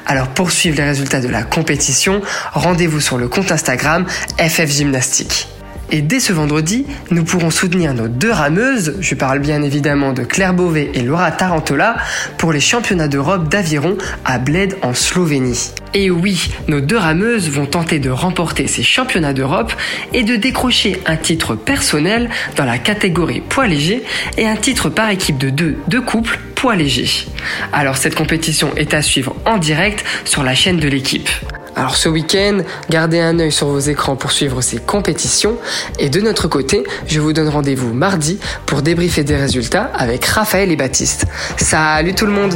Alors 0.06 0.28
pour 0.28 0.50
suivre 0.50 0.76
les 0.76 0.84
résultats 0.84 1.20
de 1.20 1.28
la 1.28 1.42
compétition, 1.42 2.20
rendez-vous 2.52 3.00
sur 3.00 3.16
le 3.16 3.28
compte 3.28 3.50
Instagram 3.50 4.04
FF 4.38 4.70
Gymnastique. 4.70 5.48
Et 5.94 6.00
dès 6.00 6.20
ce 6.20 6.32
vendredi, 6.32 6.86
nous 7.10 7.22
pourrons 7.22 7.50
soutenir 7.50 7.92
nos 7.92 8.08
deux 8.08 8.30
rameuses, 8.30 8.96
je 9.00 9.14
parle 9.14 9.40
bien 9.40 9.62
évidemment 9.62 10.14
de 10.14 10.22
Claire 10.22 10.54
Beauvais 10.54 10.90
et 10.94 11.02
Laura 11.02 11.30
Tarantola, 11.30 11.96
pour 12.38 12.50
les 12.50 12.60
championnats 12.60 13.08
d'Europe 13.08 13.50
d'aviron 13.50 13.98
à 14.24 14.38
Bled 14.38 14.74
en 14.80 14.94
Slovénie. 14.94 15.72
Et 15.92 16.10
oui, 16.10 16.48
nos 16.66 16.80
deux 16.80 16.96
rameuses 16.96 17.50
vont 17.50 17.66
tenter 17.66 17.98
de 17.98 18.08
remporter 18.08 18.68
ces 18.68 18.82
championnats 18.82 19.34
d'Europe 19.34 19.74
et 20.14 20.22
de 20.22 20.36
décrocher 20.36 20.98
un 21.04 21.18
titre 21.18 21.56
personnel 21.56 22.30
dans 22.56 22.64
la 22.64 22.78
catégorie 22.78 23.42
poids 23.42 23.66
léger 23.66 24.02
et 24.38 24.48
un 24.48 24.56
titre 24.56 24.88
par 24.88 25.10
équipe 25.10 25.36
de 25.36 25.50
deux 25.50 25.76
de 25.88 25.98
couple 25.98 26.40
poids 26.54 26.74
léger. 26.74 27.26
Alors 27.70 27.98
cette 27.98 28.14
compétition 28.14 28.70
est 28.76 28.94
à 28.94 29.02
suivre 29.02 29.36
en 29.44 29.58
direct 29.58 30.02
sur 30.24 30.42
la 30.42 30.54
chaîne 30.54 30.78
de 30.78 30.88
l'équipe. 30.88 31.28
Alors 31.76 31.96
ce 31.96 32.08
week-end, 32.08 32.58
gardez 32.90 33.20
un 33.20 33.38
œil 33.38 33.52
sur 33.52 33.68
vos 33.68 33.78
écrans 33.78 34.16
pour 34.16 34.32
suivre 34.32 34.60
ces 34.60 34.78
compétitions. 34.78 35.56
Et 35.98 36.08
de 36.08 36.20
notre 36.20 36.48
côté, 36.48 36.84
je 37.06 37.20
vous 37.20 37.32
donne 37.32 37.48
rendez-vous 37.48 37.92
mardi 37.92 38.38
pour 38.66 38.82
débriefer 38.82 39.24
des 39.24 39.36
résultats 39.36 39.90
avec 39.94 40.24
Raphaël 40.24 40.70
et 40.70 40.76
Baptiste. 40.76 41.26
Salut 41.56 42.14
tout 42.14 42.26
le 42.26 42.32
monde 42.32 42.54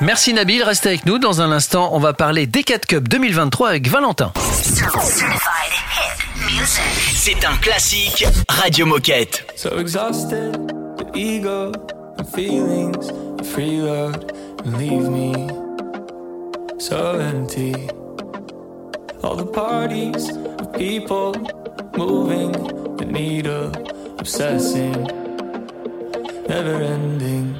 Merci 0.00 0.34
Nabil, 0.34 0.64
restez 0.64 0.88
avec 0.88 1.06
nous. 1.06 1.18
Dans 1.18 1.42
un 1.42 1.52
instant, 1.52 1.90
on 1.92 2.00
va 2.00 2.12
parler 2.12 2.48
des 2.48 2.64
4 2.64 2.86
Cup 2.86 3.08
2023 3.08 3.68
avec 3.68 3.88
Valentin. 3.88 4.32
C'est 7.14 7.44
un 7.44 7.56
classique 7.58 8.26
Radio 8.48 8.84
Moquette. 8.84 9.44
So 9.54 9.78
exhausted, 9.78 10.54
the 10.98 11.16
ego 11.16 11.70
and 12.18 12.24
feelings, 12.34 13.06
the 13.38 13.44
freeload, 13.44 14.32
and 14.64 14.76
leave 14.76 15.08
me 15.08 15.61
so 16.82 17.14
empty. 17.14 17.72
All 19.22 19.36
the 19.36 19.46
parties 19.46 20.36
of 20.36 20.72
people 20.72 21.32
moving, 21.96 22.50
the 22.96 23.04
needle 23.04 23.70
obsessing, 24.18 24.92
never 26.48 26.74
ending. 26.82 27.54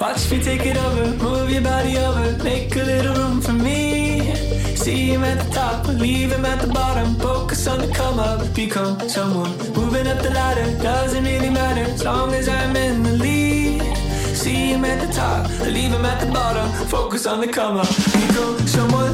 Watch 0.00 0.30
me 0.30 0.42
take 0.42 0.64
it 0.64 0.78
over, 0.78 1.14
move 1.22 1.50
your 1.50 1.60
body 1.60 1.98
over, 1.98 2.42
make 2.42 2.74
a 2.74 2.84
little 2.84 3.14
room 3.14 3.42
for 3.42 3.52
me. 3.52 4.34
See 4.74 5.12
him 5.12 5.22
at 5.24 5.38
the 5.44 5.50
top, 5.52 5.86
leave 5.88 6.32
him 6.32 6.46
at 6.46 6.62
the 6.62 6.68
bottom. 6.68 7.16
Focus 7.16 7.66
on 7.66 7.80
the 7.80 7.92
come 7.92 8.18
up, 8.18 8.40
become 8.54 8.98
someone. 9.10 9.54
Moving 9.74 10.06
up 10.06 10.22
the 10.22 10.30
ladder, 10.30 10.66
doesn't 10.82 11.22
really 11.22 11.50
matter 11.50 11.82
as 11.82 12.02
long 12.02 12.32
as 12.32 12.48
I'm 12.48 12.74
in 12.76 13.02
the 13.02 13.12
lead. 13.12 13.97
See 14.38 14.68
him 14.72 14.84
at 14.84 15.04
the 15.04 15.12
top, 15.12 15.50
leave 15.66 15.90
him 15.90 16.04
at 16.04 16.24
the 16.24 16.32
bottom. 16.32 16.70
Focus 16.86 17.26
on 17.26 17.40
the 17.40 17.48
come 17.48 17.76
up, 17.76 17.88
become 17.88 18.56
someone. 18.68 19.12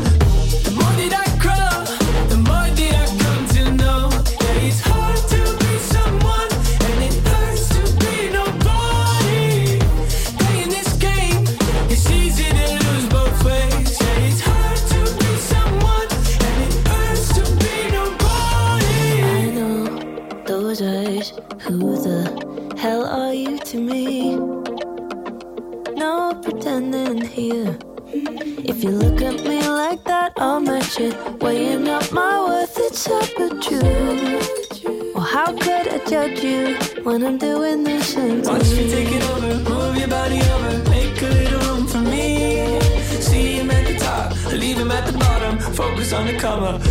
The 0.64 0.70
more 0.76 0.92
that 1.00 1.14
I 1.26 1.33
when 37.14 37.24
I'm 37.24 37.38
doing 37.38 37.84
Watch 37.84 38.70
me 38.72 38.84
you? 38.84 38.90
take 38.90 39.12
it 39.12 39.22
over, 39.30 39.70
move 39.70 39.96
your 39.96 40.08
body 40.08 40.40
over, 40.40 40.90
make 40.90 41.22
a 41.22 41.26
little 41.26 41.60
room 41.60 41.86
for 41.86 41.98
me. 41.98 42.80
See 43.20 43.58
him 43.58 43.70
at 43.70 43.86
the 43.86 43.96
top, 43.96 44.34
leave 44.52 44.78
him 44.78 44.90
at 44.90 45.06
the 45.06 45.16
bottom. 45.16 45.58
Focus 45.58 46.12
on 46.12 46.26
the 46.26 46.36
come 46.36 46.64
up, 46.64 46.82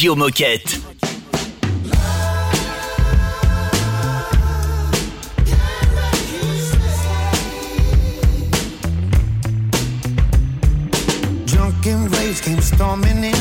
Radio 0.00 0.14
Moquette. 0.14 0.80
Drunken 11.44 12.08
rays 12.08 12.40
came 12.40 12.62
storming 12.62 13.24
in. 13.24 13.34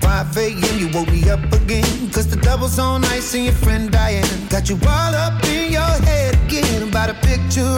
5 0.00 0.36
a.m. 0.36 0.78
You 0.80 0.88
woke 0.92 1.12
me 1.12 1.30
up 1.30 1.40
again. 1.52 2.10
Cause 2.10 2.26
the 2.26 2.40
double's 2.42 2.80
on 2.80 3.04
ice 3.04 3.32
and 3.34 3.44
your 3.44 3.54
friend 3.54 3.92
Diane 3.92 4.26
got 4.48 4.68
you 4.68 4.76
all 4.88 5.14
up 5.14 5.40
in 5.44 5.70
your 5.70 5.94
head 6.08 6.34
again. 6.46 6.88
About 6.88 7.10
a 7.10 7.14
picture 7.14 7.69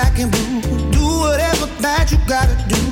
black 0.00 0.18
and 0.18 0.30
blue. 0.32 0.90
Do 0.90 1.04
whatever 1.24 1.66
that 1.84 2.08
you 2.10 2.18
gotta 2.26 2.56
do. 2.74 2.82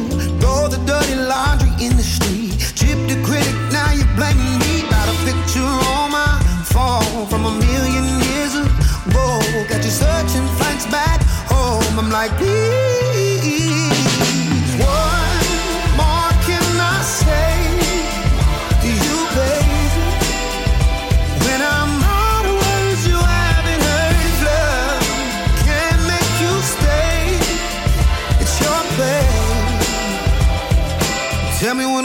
Throw 0.41 0.69
the 0.69 0.81
dirty 0.85 1.17
laundry 1.17 1.73
in 1.85 1.97
the 1.97 2.03
street. 2.03 2.53
Chip 2.79 2.99
the 3.09 3.17
critic, 3.25 3.57
now 3.73 3.91
you 3.99 4.05
blaming 4.17 4.59
me. 4.65 4.85
Got 4.93 5.09
a 5.09 5.17
picture 5.25 5.73
on 5.97 6.11
my 6.13 6.33
phone 6.73 7.27
from 7.31 7.43
a 7.47 7.55
million 7.67 8.05
years 8.29 8.53
ago. 8.63 9.27
Got 9.71 9.81
you 9.87 9.95
searching 10.05 10.47
flights 10.59 10.87
back 10.97 11.19
home. 11.53 11.99
I'm 11.99 12.11
like, 12.11 12.33
please, 12.37 13.18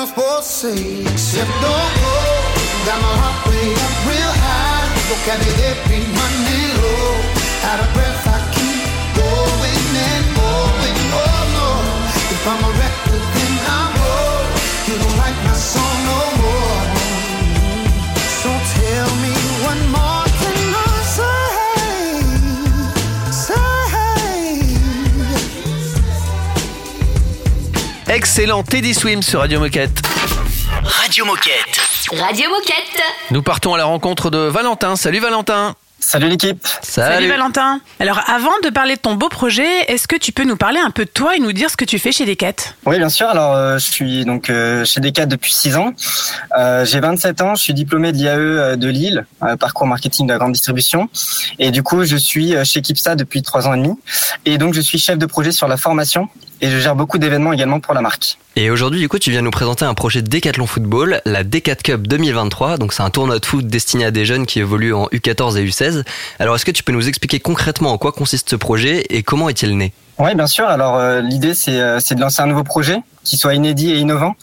Say, 0.04 1.00
except 1.00 1.50
don't 1.64 1.94
go. 2.04 2.16
Got 2.86 3.00
my 3.00 3.16
heart 3.24 3.48
way 3.48 3.72
up 3.72 3.96
real 4.04 4.34
high. 4.44 4.84
Vocabulary 5.08 6.04
running 6.12 6.76
low. 6.84 7.16
Out 7.72 7.80
of 7.80 7.88
breath, 7.96 8.28
I 8.28 8.38
keep 8.52 8.84
going 9.16 9.88
and 10.12 10.26
going. 10.36 10.98
Oh 11.16 11.42
no, 11.56 11.70
if 12.36 12.44
I'm 12.44 12.60
a 12.60 12.72
record, 12.84 13.24
then 13.32 13.54
I'm 13.64 13.96
broke. 13.96 14.52
You 14.92 14.96
don't 15.00 15.18
like 15.24 15.40
my 15.48 15.56
song 15.56 15.98
no 16.04 16.23
Excellent 28.14 28.62
Teddy 28.62 28.94
Swim 28.94 29.24
sur 29.24 29.40
Radio 29.40 29.60
Moquette. 29.60 30.04
Radio 30.84 31.26
Moquette. 31.26 31.80
Radio 32.12 32.48
Moquette. 32.48 33.02
Nous 33.32 33.42
partons 33.42 33.74
à 33.74 33.78
la 33.80 33.86
rencontre 33.86 34.30
de 34.30 34.38
Valentin. 34.38 34.96
Salut 34.96 35.18
Valentin. 35.18 35.74
Salut 35.98 36.28
l'équipe. 36.28 36.68
Salut. 36.84 37.28
Valentin. 37.28 37.82
Alors 38.00 38.22
avant 38.28 38.52
de 38.64 38.70
parler 38.70 38.98
de 38.98 39.00
ton 39.00 39.16
beau 39.16 39.30
projet, 39.30 39.92
est-ce 39.92 40.08
que 40.08 40.16
tu 40.16 40.32
peux 40.32 40.44
nous 40.44 40.58
parler 40.58 40.80
un 40.80 40.92
peu 40.92 41.06
de 41.06 41.10
toi 41.10 41.36
et 41.36 41.40
nous 41.40 41.54
dire 41.54 41.72
ce 41.72 41.78
que 41.78 41.86
tu 41.86 41.98
fais 41.98 42.12
chez 42.12 42.28
Decat? 42.28 42.54
Oui, 42.86 43.00
bien 43.00 43.10
sûr. 43.10 43.28
Alors 43.30 43.56
euh, 43.56 43.80
je 43.80 43.90
suis 43.90 44.26
donc 44.26 44.52
euh, 44.52 44.86
chez 44.86 45.00
Decat 45.00 45.26
depuis 45.26 45.52
6 45.52 45.76
ans. 45.78 45.94
Euh, 46.56 46.86
J'ai 46.86 47.00
27 47.00 47.42
ans, 47.42 47.56
je 47.56 47.64
suis 47.64 47.74
diplômé 47.74 48.12
de 48.12 48.18
l'IAE 48.18 48.76
de 48.76 48.88
Lille, 48.90 49.26
parcours 49.60 49.88
marketing 49.88 50.28
de 50.28 50.34
la 50.34 50.38
grande 50.38 50.52
distribution. 50.52 51.10
Et 51.58 51.72
du 51.72 51.82
coup, 51.82 52.04
je 52.04 52.18
suis 52.18 52.54
chez 52.64 52.84
Kipsta 52.84 53.16
depuis 53.16 53.42
3 53.42 53.68
ans 53.70 53.74
et 53.74 53.78
demi. 53.78 53.96
Et 54.46 54.60
donc 54.60 54.76
je 54.76 54.82
suis 54.82 55.00
chef 55.00 55.18
de 55.18 55.26
projet 55.26 55.52
sur 55.52 55.68
la 55.68 55.78
formation 55.78 56.30
et 56.64 56.70
je 56.70 56.80
gère 56.80 56.96
beaucoup 56.96 57.18
d'événements 57.18 57.52
également 57.52 57.82
pour 57.82 57.94
la 57.94 58.00
marque. 58.00 58.38
Et 58.56 58.70
aujourd'hui, 58.70 59.02
du 59.02 59.10
coup, 59.10 59.20
tu 59.20 59.32
viens 59.32 59.42
nous 59.42 59.52
présenter 59.52 59.84
un 59.84 59.94
projet 59.94 60.22
Décathlon 60.22 60.66
Football, 60.66 61.20
la 61.26 61.44
Decat 61.44 61.76
Cup 61.76 62.08
2023. 62.08 62.78
Donc, 62.78 62.94
c'est 62.94 63.04
un 63.04 63.10
tournoi 63.10 63.38
de 63.40 63.46
foot 63.46 63.68
destiné 63.68 64.06
à 64.06 64.12
des 64.12 64.24
jeunes 64.24 64.46
qui 64.46 64.60
évoluent 64.60 64.94
en 64.94 65.08
U14 65.08 65.58
et 65.58 65.66
U16. 65.66 66.06
Alors, 66.40 66.56
est-ce 66.56 66.64
que 66.64 66.72
tu 66.72 66.82
peux 66.82 66.94
nous 66.94 67.10
expliquer 67.10 67.42
concrètement 67.42 67.92
en 67.92 67.98
quoi 67.98 68.14
consiste 68.14 68.50
ce 68.50 68.56
projet 68.56 69.04
et 69.10 69.24
comment 69.24 69.50
est-il 69.50 69.78
né? 69.78 69.92
Oui, 70.20 70.36
bien 70.36 70.48
sûr. 70.48 70.66
Alors, 70.66 70.96
euh, 70.96 71.20
l'idée, 71.20 71.54
c'est 71.54 71.82
euh, 71.82 72.00
c'est 72.00 72.16
de 72.16 72.22
lancer 72.22 72.42
un 72.42 72.48
nouveau 72.48 72.64
projet 72.64 73.00
qui 73.26 73.36
soit 73.36 73.56
inédit 73.56 73.92
et 73.92 73.98
innovant. 73.98 74.36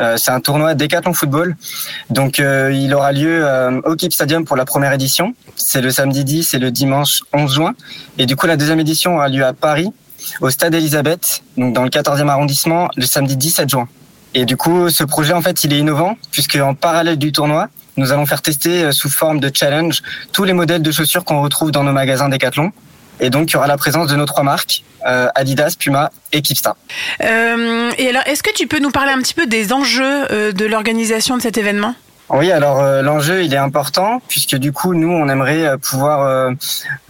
Euh, 0.00 0.16
c'est 0.16 0.32
un 0.32 0.40
tournoi 0.40 0.74
Décathlon 0.74 1.12
Football. 1.12 1.56
Donc, 2.10 2.38
il 2.38 2.92
aura 2.92 3.12
lieu 3.12 3.46
au 3.84 3.94
Keep 3.94 4.12
Stadium 4.12 4.44
pour 4.44 4.56
la 4.56 4.64
première 4.64 4.92
édition. 4.92 5.34
C'est 5.54 5.80
le 5.80 5.92
samedi 5.92 6.24
10 6.24 6.54
et 6.54 6.58
le 6.58 6.72
dimanche 6.72 7.22
11 7.32 7.54
juin. 7.54 7.74
Et 8.18 8.26
du 8.26 8.34
coup, 8.34 8.48
la 8.48 8.56
deuxième 8.56 8.80
édition 8.80 9.14
aura 9.14 9.28
lieu 9.28 9.44
à 9.44 9.52
Paris 9.52 9.92
au 10.40 10.50
stade 10.50 10.74
Elisabeth, 10.74 11.42
donc 11.56 11.74
dans 11.74 11.84
le 11.84 11.90
14e 11.90 12.28
arrondissement, 12.28 12.88
le 12.96 13.06
samedi 13.06 13.36
17 13.36 13.68
juin. 13.68 13.88
Et 14.34 14.44
du 14.44 14.56
coup, 14.56 14.90
ce 14.90 15.04
projet, 15.04 15.32
en 15.32 15.42
fait, 15.42 15.64
il 15.64 15.72
est 15.72 15.78
innovant, 15.78 16.16
puisque 16.30 16.56
en 16.56 16.74
parallèle 16.74 17.16
du 17.16 17.32
tournoi, 17.32 17.68
nous 17.96 18.12
allons 18.12 18.26
faire 18.26 18.42
tester 18.42 18.84
euh, 18.84 18.92
sous 18.92 19.10
forme 19.10 19.40
de 19.40 19.50
challenge 19.52 20.02
tous 20.32 20.44
les 20.44 20.52
modèles 20.52 20.82
de 20.82 20.92
chaussures 20.92 21.24
qu'on 21.24 21.42
retrouve 21.42 21.70
dans 21.70 21.82
nos 21.82 21.92
magasins 21.92 22.28
Decathlon. 22.28 22.72
Et 23.20 23.30
donc, 23.30 23.50
il 23.50 23.54
y 23.54 23.56
aura 23.56 23.66
la 23.66 23.76
présence 23.76 24.08
de 24.08 24.14
nos 24.14 24.26
trois 24.26 24.44
marques, 24.44 24.84
euh, 25.06 25.28
Adidas, 25.34 25.74
Puma 25.76 26.12
et 26.32 26.40
Kipsta. 26.40 26.76
Euh, 27.24 27.90
et 27.98 28.08
alors, 28.08 28.22
est-ce 28.26 28.44
que 28.44 28.54
tu 28.54 28.68
peux 28.68 28.78
nous 28.78 28.92
parler 28.92 29.10
un 29.10 29.18
petit 29.18 29.34
peu 29.34 29.46
des 29.46 29.72
enjeux 29.72 30.52
de 30.52 30.64
l'organisation 30.66 31.36
de 31.36 31.42
cet 31.42 31.58
événement? 31.58 31.96
Oui, 32.30 32.52
alors 32.52 32.80
euh, 32.80 33.00
l'enjeu 33.00 33.42
il 33.42 33.54
est 33.54 33.58
important 33.58 34.20
puisque 34.28 34.54
du 34.56 34.70
coup 34.70 34.92
nous 34.92 35.10
on 35.10 35.28
aimerait 35.30 35.64
euh, 35.64 35.76
pouvoir 35.78 36.22
euh, 36.22 36.50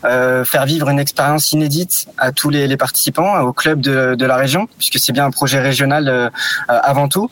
euh, 0.05 0.45
faire 0.45 0.65
vivre 0.65 0.89
une 0.89 1.01
expérience 1.01 1.51
inédite 1.51 2.07
à 2.19 2.31
tous 2.31 2.51
les, 2.51 2.69
les 2.69 2.77
participants, 2.77 3.41
au 3.41 3.53
club 3.53 3.81
de, 3.81 4.15
de 4.15 4.27
la 4.27 4.37
région 4.37 4.69
puisque 4.79 5.01
c'est 5.01 5.13
bien 5.13 5.25
un 5.25 5.33
projet 5.33 5.59
régional 5.59 6.09
euh, 6.09 6.31
avant 6.69 7.09
tout. 7.09 7.31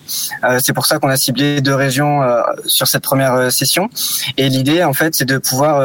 C'est 0.59 0.72
pour 0.72 0.87
ça 0.87 0.99
qu'on 0.99 1.11
a 1.11 1.16
ciblé 1.16 1.61
deux 1.61 1.74
régions 1.74 2.22
sur 2.66 2.89
cette 2.89 3.03
première 3.05 3.53
session 3.53 3.89
et 4.37 4.49
l'idée 4.49 4.82
en 4.82 4.93
fait 4.93 5.14
c'est 5.14 5.24
de 5.24 5.39
pouvoir 5.39 5.80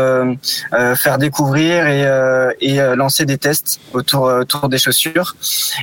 faire 0.95 1.17
découvrir 1.17 1.87
et, 1.87 2.03
et 2.61 2.95
lancer 2.95 3.25
des 3.25 3.37
tests 3.37 3.79
autour 3.93 4.23
autour 4.23 4.69
des 4.69 4.77
chaussures 4.77 5.35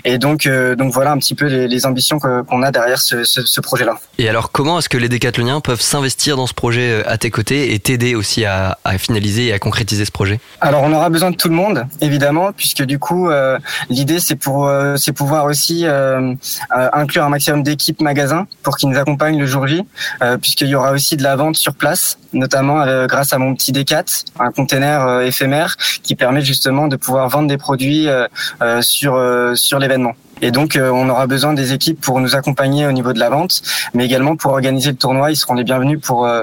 et 0.04 0.18
donc 0.18 0.48
donc 0.48 0.92
voilà 0.92 1.12
un 1.12 1.18
petit 1.18 1.34
peu 1.34 1.46
les, 1.46 1.68
les 1.68 1.86
ambitions 1.86 2.18
qu'on 2.18 2.62
a 2.62 2.70
derrière 2.70 3.00
ce, 3.00 3.24
ce, 3.24 3.44
ce 3.44 3.60
projet 3.60 3.84
là. 3.84 3.98
Et 4.18 4.28
alors, 4.28 4.50
comment 4.50 4.78
est-ce 4.78 4.88
que 4.88 4.98
les 4.98 5.08
décathloniens 5.08 5.60
peuvent 5.60 5.80
s'investir 5.80 6.07
s'investir 6.08 6.38
dans 6.38 6.46
ce 6.46 6.54
projet 6.54 6.90
euh, 6.90 7.02
à 7.06 7.18
tes 7.18 7.30
côtés 7.30 7.74
et 7.74 7.78
t'aider 7.78 8.14
aussi 8.14 8.46
à, 8.46 8.78
finaliser 8.96 9.48
et 9.48 9.52
à 9.52 9.58
concrétiser 9.58 10.06
ce 10.06 10.10
projet? 10.10 10.40
Alors 10.62 10.82
on 10.82 10.92
aura 10.94 11.10
besoin 11.10 11.30
de 11.30 11.36
tout 11.36 11.48
le 11.48 11.54
monde, 11.54 11.86
évidemment, 12.00 12.52
puisque 12.52 12.82
du 12.82 12.98
coup 12.98 13.28
euh, 13.28 13.58
l'idée 13.90 14.18
c'est 14.18 14.34
pour 14.34 14.66
euh, 14.66 14.96
c'est 14.96 15.12
pouvoir 15.12 15.44
aussi 15.44 15.84
inclure 16.70 17.24
un 17.24 17.28
maximum 17.28 17.62
d'équipes 17.62 18.00
magasins 18.00 18.46
pour 18.62 18.76
qu'ils 18.78 18.88
nous 18.88 18.98
accompagnent 18.98 19.38
le 19.38 19.46
jour 19.46 19.66
J, 19.66 19.82
puisqu'il 20.40 20.68
y 20.68 20.74
aura 20.74 20.92
aussi 20.92 21.16
de 21.16 21.22
la 21.22 21.36
vente 21.36 21.56
sur 21.56 21.74
place, 21.74 22.18
notamment 22.32 23.06
grâce 23.06 23.32
à 23.32 23.38
mon 23.38 23.54
petit 23.54 23.72
D4, 23.72 24.24
un 24.40 24.50
container 24.50 25.22
éphémère 25.22 25.76
qui 26.02 26.14
permet 26.14 26.40
justement 26.40 26.88
de 26.88 26.96
pouvoir 26.96 27.28
vendre 27.28 27.48
des 27.48 27.58
produits 27.58 28.08
sur 28.80 29.20
sur 29.54 29.78
l'événement. 29.78 30.14
Et 30.42 30.50
donc, 30.50 30.76
euh, 30.76 30.90
on 30.90 31.08
aura 31.08 31.26
besoin 31.26 31.52
des 31.52 31.72
équipes 31.72 32.00
pour 32.00 32.20
nous 32.20 32.36
accompagner 32.36 32.86
au 32.86 32.92
niveau 32.92 33.12
de 33.12 33.18
la 33.18 33.30
vente, 33.30 33.62
mais 33.94 34.04
également 34.04 34.36
pour 34.36 34.52
organiser 34.52 34.90
le 34.90 34.96
tournoi. 34.96 35.30
Ils 35.30 35.36
seront 35.36 35.54
les 35.54 35.64
bienvenus 35.64 36.00
pour 36.00 36.26
euh, 36.26 36.42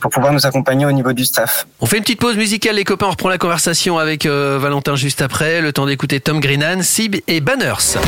pour 0.00 0.10
pouvoir 0.10 0.32
nous 0.32 0.46
accompagner 0.46 0.86
au 0.86 0.92
niveau 0.92 1.12
du 1.12 1.24
staff. 1.24 1.66
On 1.80 1.86
fait 1.86 1.98
une 1.98 2.02
petite 2.02 2.20
pause 2.20 2.36
musicale, 2.36 2.76
les 2.76 2.84
copains. 2.84 3.06
On 3.06 3.10
reprend 3.10 3.28
la 3.28 3.38
conversation 3.38 3.98
avec 3.98 4.26
euh, 4.26 4.58
Valentin 4.60 4.94
juste 4.94 5.22
après. 5.22 5.60
Le 5.60 5.72
temps 5.72 5.86
d'écouter 5.86 6.20
Tom 6.20 6.40
Greenan, 6.40 6.82
Sib 6.82 7.16
et 7.26 7.40
Banners. 7.40 7.98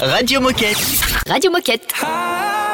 Radio 0.00 0.40
Moquette. 0.40 0.78
Radio 1.28 1.50
Moquette. 1.50 1.94
I'll 2.02 2.73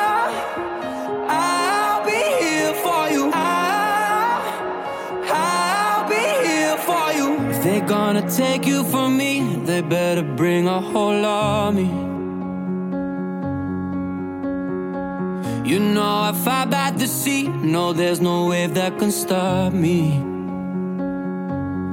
If 7.61 7.65
they're 7.65 7.87
gonna 7.87 8.27
take 8.31 8.65
you 8.65 8.85
from 8.85 9.19
me, 9.19 9.57
they 9.67 9.83
better 9.83 10.23
bring 10.23 10.67
a 10.67 10.81
whole 10.81 11.27
army. 11.27 11.91
You 15.69 15.79
know 15.79 16.23
I 16.29 16.33
fight 16.33 16.71
by 16.71 16.93
the 16.93 17.07
sea. 17.07 17.49
No, 17.49 17.93
there's 17.93 18.19
no 18.19 18.47
wave 18.47 18.73
that 18.77 18.99
can 18.99 19.13
stop 19.13 19.75
me. 19.75 20.21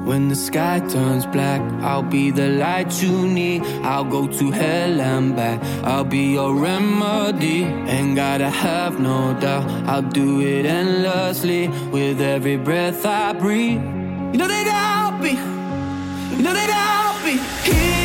When 0.07 0.29
the 0.29 0.37
sky 0.37 0.79
turns 0.87 1.25
black, 1.25 1.59
I'll 1.83 2.01
be 2.01 2.31
the 2.31 2.47
light 2.47 3.03
you 3.03 3.27
need. 3.27 3.61
I'll 3.83 4.05
go 4.05 4.25
to 4.25 4.51
hell 4.51 5.01
and 5.01 5.35
back. 5.35 5.61
I'll 5.83 6.05
be 6.05 6.31
your 6.35 6.55
remedy. 6.55 7.63
Ain't 7.93 8.15
gotta 8.15 8.49
have 8.49 9.01
no 9.01 9.37
doubt. 9.37 9.69
I'll 9.85 10.09
do 10.21 10.39
it 10.39 10.65
endlessly 10.65 11.67
with 11.91 12.21
every 12.21 12.55
breath 12.55 13.05
I 13.05 13.33
breathe. 13.33 13.81
You 14.31 14.37
know 14.37 14.47
that 14.47 14.67
I'll 14.69 15.21
be. 15.21 15.56
Know 16.37 16.53
that 16.53 16.69
I'll 16.69 17.25
be 17.25 17.39
here. 17.71 17.96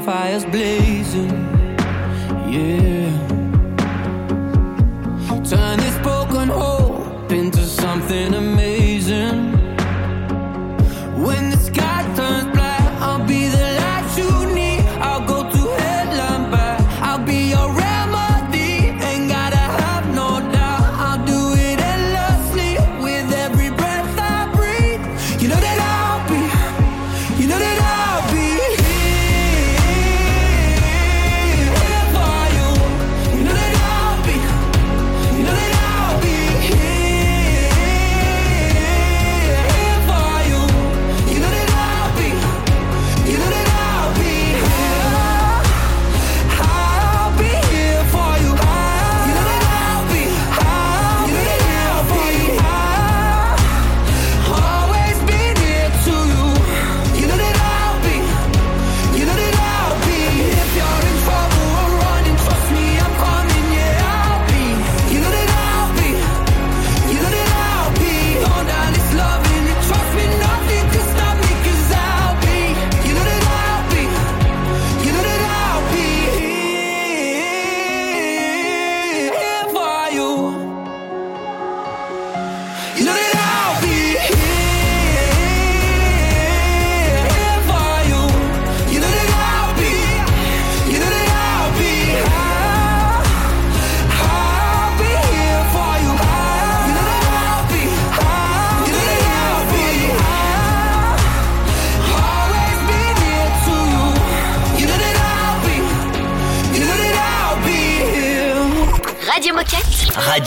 fires 0.00 0.44
blazing. 0.44 1.37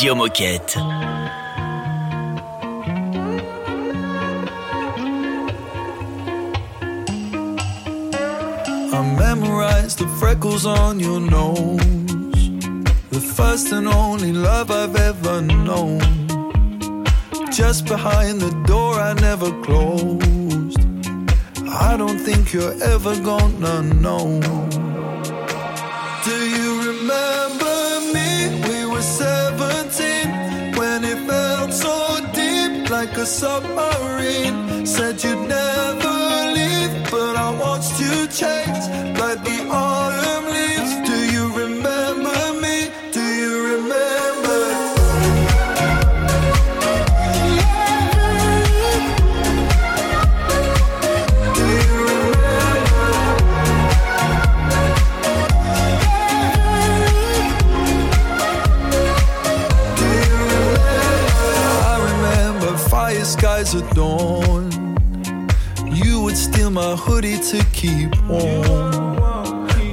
Radio 0.01 0.15
Moquette. 0.15 0.77
I 8.97 9.15
memorized 9.19 9.99
the 9.99 10.07
freckles 10.19 10.65
on 10.65 10.99
your 10.99 11.19
nose. 11.19 11.77
The 13.11 13.21
first 13.21 13.71
and 13.71 13.87
only 13.87 14.33
love 14.33 14.71
I've 14.71 14.95
ever 14.95 15.39
known. 15.39 15.99
Just 17.51 17.85
behind 17.85 18.41
the 18.41 18.59
door 18.65 18.95
I 18.95 19.13
never 19.13 19.51
closed. 19.61 20.79
I 21.69 21.95
don't 21.95 22.17
think 22.17 22.53
you're 22.53 22.73
ever 22.81 23.13
gonna 23.21 23.83
know. 23.83 24.70
A 33.21 33.25
submarine. 33.25 34.85
Said 34.85 35.23
you'd 35.23 35.47
never 35.47 36.17
leave, 36.57 37.11
but 37.11 37.35
I 37.35 37.49
watched 37.63 37.99
you 37.99 38.15
change 38.27 38.83
keep 67.81 68.15
warm. 68.27 69.15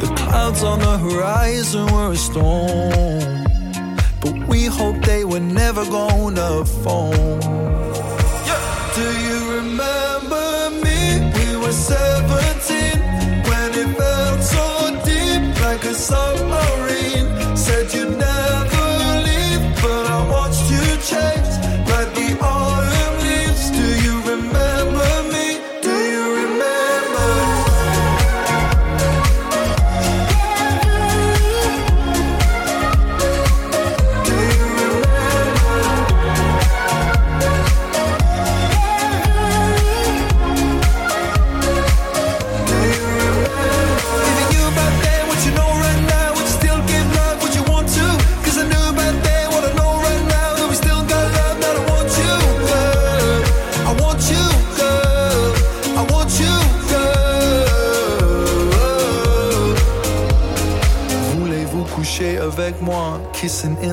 The 0.02 0.12
clouds 0.14 0.62
on 0.62 0.78
the 0.80 0.98
horizon 0.98 1.86
were 1.90 2.12
a 2.12 2.16
storm. 2.16 3.44
But 4.20 4.46
we 4.46 4.66
hoped 4.66 5.06
they 5.06 5.24
were 5.24 5.40
never 5.40 5.84
gonna 5.86 6.66
fall. 6.82 7.47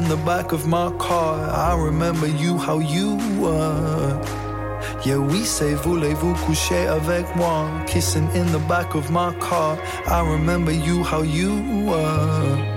In 0.06 0.10
the 0.12 0.26
back 0.26 0.52
of 0.52 0.68
my 0.68 0.92
car. 0.98 1.34
I 1.50 1.76
remember 1.76 2.28
you, 2.28 2.58
how 2.60 2.78
you 2.78 3.18
were. 3.40 4.22
Yeah, 5.04 5.18
we 5.18 5.44
say 5.44 5.74
voulez-vous 5.74 6.36
coucher 6.46 6.88
avec 6.88 7.26
moi? 7.36 7.68
Kissing 7.88 8.30
in 8.36 8.52
the 8.52 8.60
back 8.68 8.94
of 8.94 9.10
my 9.10 9.34
car. 9.40 9.80
I 10.06 10.22
remember 10.22 10.72
you, 10.72 11.04
how 11.04 11.24
you 11.24 11.52
were. 11.88 12.75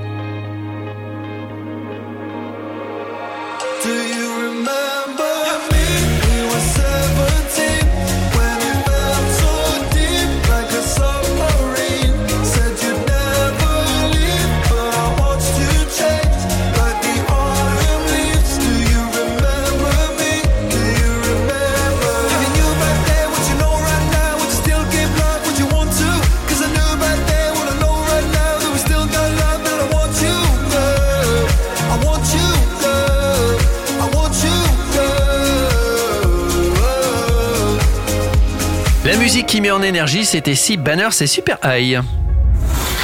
Qui 39.58 39.62
met 39.62 39.72
en 39.72 39.82
énergie, 39.82 40.24
c'était 40.24 40.54
si 40.54 40.76
Banner, 40.76 41.08
c'est 41.10 41.26
super 41.26 41.58
high. 41.64 42.00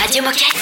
Radio 0.01 0.23
Moquette. 0.23 0.55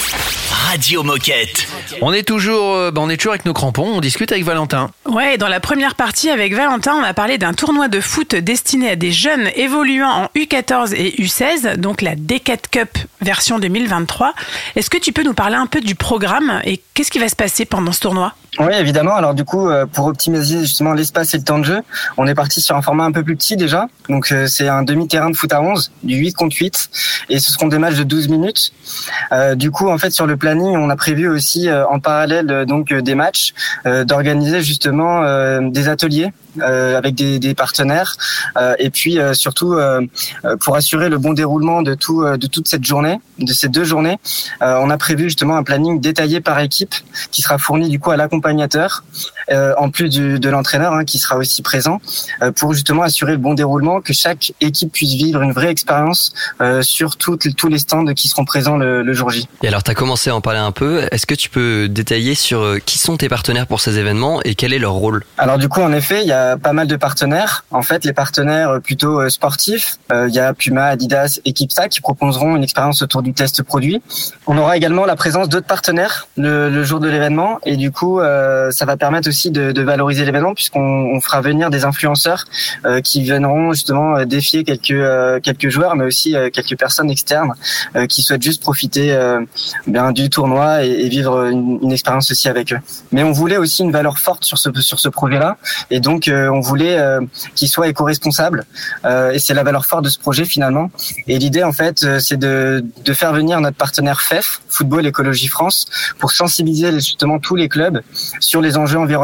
Radio 0.51 1.03
Moquette. 1.03 1.67
On 2.01 2.15
est 2.15 2.23
toujours, 2.23 2.75
euh, 2.77 2.91
bah, 2.91 3.03
on 3.05 3.11
est 3.11 3.19
toujours 3.19 3.33
avec 3.33 3.45
nos 3.45 3.53
crampons. 3.53 3.97
On 3.97 4.01
discute 4.01 4.33
avec 4.33 4.43
Valentin. 4.43 4.91
Ouais, 5.05 5.37
dans 5.37 5.49
la 5.49 5.61
première 5.61 5.95
partie 5.95 6.31
avec 6.31 6.55
Valentin, 6.55 6.95
on 6.95 7.03
a 7.03 7.13
parlé 7.13 7.37
d'un 7.37 7.53
tournoi 7.53 7.89
de 7.89 8.01
foot 8.01 8.35
destiné 8.35 8.89
à 8.89 8.97
des 8.97 9.13
jeunes 9.13 9.51
évoluant 9.55 10.09
en 10.09 10.31
U14 10.35 10.95
et 10.95 11.11
U16, 11.23 11.77
donc 11.77 12.01
la 12.01 12.15
D4 12.15 12.71
Cup 12.71 12.97
version 13.23 13.59
2023. 13.59 14.35
Est-ce 14.77 14.91
que 14.91 14.99
tu 14.99 15.13
peux 15.13 15.23
nous 15.23 15.35
parler 15.35 15.57
un 15.57 15.67
peu 15.67 15.81
du 15.81 15.95
programme 15.95 16.61
et 16.65 16.81
qu'est-ce 16.95 17.11
qui 17.11 17.19
va 17.19 17.29
se 17.29 17.37
passer 17.37 17.65
pendant 17.65 17.93
ce 17.93 18.01
tournoi? 18.01 18.35
Oui, 18.59 18.75
évidemment. 18.79 19.15
Alors 19.15 19.33
du 19.33 19.45
coup, 19.45 19.71
euh, 19.71 19.87
pour 19.87 20.07
optimiser 20.07 20.61
justement 20.61 20.93
l'espace 20.93 21.33
et 21.33 21.39
le 21.39 21.45
temps 21.45 21.59
de 21.59 21.65
jeu, 21.65 21.81
on 22.19 22.27
est 22.27 22.35
parti 22.35 22.61
sur 22.61 22.77
un 22.77 22.83
format 22.83 23.05
un 23.05 23.13
peu 23.13 23.23
plus 23.23 23.35
petit 23.35 23.57
déjà. 23.57 23.89
Donc 24.11 24.31
euh, 24.31 24.47
c'est 24.47 24.69
un 24.69 24.83
demi-terrain 24.83 25.31
de 25.31 25.37
foot 25.37 25.51
à 25.55 25.63
11, 25.63 25.91
du 26.03 26.17
8 26.17 26.35
contre 26.35 26.57
8, 26.59 26.91
et 27.31 27.39
ce 27.39 27.51
seront 27.51 27.69
des 27.69 27.79
matchs 27.79 27.97
de 27.97 28.05
12 28.05 28.29
minutes. 28.29 28.75
Euh, 29.33 29.55
du 29.55 29.71
coup, 29.71 29.89
en 29.89 29.97
fait, 29.97 30.11
sur 30.11 30.27
le 30.27 30.37
planning, 30.37 30.77
on 30.77 30.91
a 30.91 30.97
prévu 30.97 31.29
aussi 31.29 31.71
en 31.73 31.99
parallèle 31.99 32.67
donc 32.67 32.93
des 32.93 33.15
matchs, 33.15 33.55
d'organiser 33.85 34.63
justement 34.63 35.23
des 35.61 35.89
ateliers 35.89 36.33
avec 36.61 37.15
des, 37.15 37.39
des 37.39 37.55
partenaires, 37.55 38.17
euh, 38.57 38.75
et 38.79 38.91
puis 38.91 39.19
euh, 39.19 39.35
surtout 39.35 39.75
euh, 39.75 40.01
euh, 40.45 40.57
pour 40.57 40.77
assurer 40.77 41.09
le 41.09 41.19
bon 41.19 41.33
déroulement 41.33 41.83
de 41.83 41.95
tout 41.95 42.23
euh, 42.23 42.37
de 42.37 42.47
toute 42.47 42.69
cette 42.69 42.85
journée, 42.85 43.21
de 43.39 43.53
ces 43.53 43.69
deux 43.69 43.85
journées, 43.85 44.19
euh, 44.63 44.79
on 44.83 44.91
a 44.91 44.99
prévu 44.99 45.25
justement 45.25 45.57
un 45.57 45.63
planning 45.63 46.01
détaillé 46.01 46.41
par 46.41 46.59
équipe 46.61 46.95
qui 47.31 47.43
sera 47.43 47.59
fourni 47.59 47.89
du 47.89 47.99
coup 47.99 48.11
à 48.11 48.17
l'accompagnateur, 48.17 49.05
euh, 49.53 49.75
en 49.79 49.91
plus 49.91 50.09
du, 50.09 50.39
de 50.41 50.49
l'entraîneur 50.49 50.93
hein, 50.95 51.05
qui 51.05 51.19
sera 51.19 51.37
aussi 51.37 51.63
présent 51.63 52.01
euh, 52.43 52.51
pour 52.53 52.73
justement 52.73 53.03
assurer 53.03 53.33
le 53.33 53.39
bon 53.39 53.55
déroulement, 53.55 54.01
que 54.01 54.13
chaque 54.13 54.53
équipe 54.61 54.93
puisse 54.93 55.15
vivre 55.15 55.43
une 55.43 55.53
vraie 55.53 55.71
expérience 55.71 56.33
euh, 56.61 56.83
sur 56.83 57.17
toutes- 57.17 57.55
tous 57.57 57.69
les 57.69 57.79
stands 57.79 58.05
qui 58.15 58.29
seront 58.29 58.45
présents 58.45 58.77
le, 58.77 59.03
le 59.03 59.13
jour 59.13 59.31
J. 59.31 59.47
Et 59.63 59.69
alors, 59.69 59.83
tu 59.83 59.91
as 59.91 59.95
commencé 59.95 60.31
à 60.31 60.35
en 60.37 60.41
parler 60.41 60.59
un 60.61 60.73
peu. 60.73 61.07
Est-ce 61.11 61.27
que 61.27 61.35
tu 61.35 61.51
peux 61.51 61.89
détailler 61.89 62.35
sur 62.35 62.77
qui 62.85 62.99
sont 62.99 63.17
tes 63.17 63.29
partenaires 63.29 63.67
pour 63.67 63.81
ces 63.81 63.99
événements 63.99 64.41
et 64.43 64.55
quel 64.55 64.73
est 64.73 64.79
leur 64.79 64.93
rôle? 64.93 65.25
Alors 65.39 65.59
du 65.59 65.69
coup, 65.69 65.81
en 65.81 65.93
effet, 65.93 66.23
il 66.23 66.29
y 66.29 66.33
a 66.33 66.57
pas 66.57 66.73
mal 66.73 66.87
de 66.87 66.97
partenaires. 66.97 67.65
En 67.71 67.83
fait, 67.83 68.05
les 68.05 68.13
partenaires 68.13 68.81
plutôt 68.83 69.29
sportifs, 69.29 69.97
il 70.13 70.35
y 70.35 70.39
a 70.39 70.55
Puma, 70.55 70.87
Adidas 70.87 71.41
et 71.45 71.53
Kipsa 71.53 71.89
qui 71.89 72.01
proposeront 72.01 72.57
une 72.57 72.63
expérience 72.63 73.03
autour 73.03 73.23
du 73.23 73.33
test 73.33 73.63
produit. 73.63 74.03
On 74.47 74.57
aura 74.59 74.77
également 74.77 75.05
la 75.05 75.17
présence 75.17 75.49
d'autres 75.49 75.67
partenaires 75.67 76.29
le, 76.37 76.71
le 76.71 76.85
jour 76.85 77.01
de 77.01 77.09
l'événement 77.09 77.59
et 77.65 77.77
du 77.77 77.91
coup, 77.91 78.21
ça 78.71 78.85
va 78.85 78.97
permettre 78.97 79.29
aussi 79.29 79.42
de, 79.51 79.83
valoriser 79.83 80.25
l'événement 80.25 80.55
puisqu'on 80.55 80.81
on 80.81 81.21
fera 81.21 81.41
venir 81.41 81.71
des 81.71 81.85
influenceurs 81.85 82.45
euh, 82.85 83.01
qui 83.01 83.23
viendront 83.23 83.73
justement 83.73 84.17
euh, 84.17 84.25
défier 84.25 84.65
quelques 84.65 84.91
euh, 84.91 85.41
quelques 85.41 85.69
joueurs, 85.69 85.97
mais 85.97 86.05
aussi 86.05 86.37
quelques 86.53 86.79
personnes 86.79 87.11
externes 87.11 87.55
qui 88.09 88.23
souhaitent 88.23 88.43
juste 88.43 88.63
profiter 88.63 89.17
bien 89.87 90.13
du 90.13 90.31
tournoi 90.31 90.85
et, 90.85 91.09
vivre 91.09 91.47
une, 91.47 91.93
expérience 91.93 92.31
aussi 92.31 92.49
avec 92.49 92.73
eux. 92.73 92.79
Mais 93.11 93.23
on 93.23 93.33
voulait 93.33 93.57
aussi 93.57 93.83
une 93.83 93.93
valeur 93.93 94.19
forte 94.19 94.45
sur 94.45 94.59
ce 94.59 94.71
sur 94.81 95.01
ce 95.01 95.09
projet-là, 95.09 95.57
et 95.91 96.01
donc 96.01 96.31
on 96.33 96.61
voulait 96.61 96.99
qu'il 97.55 97.69
soit 97.69 97.89
éco-responsable. 97.89 98.65
Et 99.33 99.39
c'est 99.39 99.55
la 99.55 99.63
valeur 99.63 99.87
forte 99.87 100.05
de 100.05 100.09
ce 100.09 100.19
projet 100.19 100.45
finalement. 100.45 100.91
Et 101.27 101.39
l'idée 101.39 101.65
en 101.65 101.73
fait, 101.73 102.21
c'est 102.21 102.39
de 102.39 102.85
de 103.05 103.13
faire 103.13 103.33
venir 103.33 103.61
notre 103.61 103.77
partenaire 103.77 104.21
FEF, 104.21 104.61
Football 104.69 105.07
Écologie 105.07 105.49
France, 105.49 105.87
pour 106.19 106.33
sensibiliser 106.33 106.93
justement 106.93 107.39
tous 107.39 107.57
les 107.57 107.69
clubs 107.69 108.03
sur 108.41 108.61
les 108.61 108.77
enjeux 108.77 108.99
environnementaux. 108.99 109.22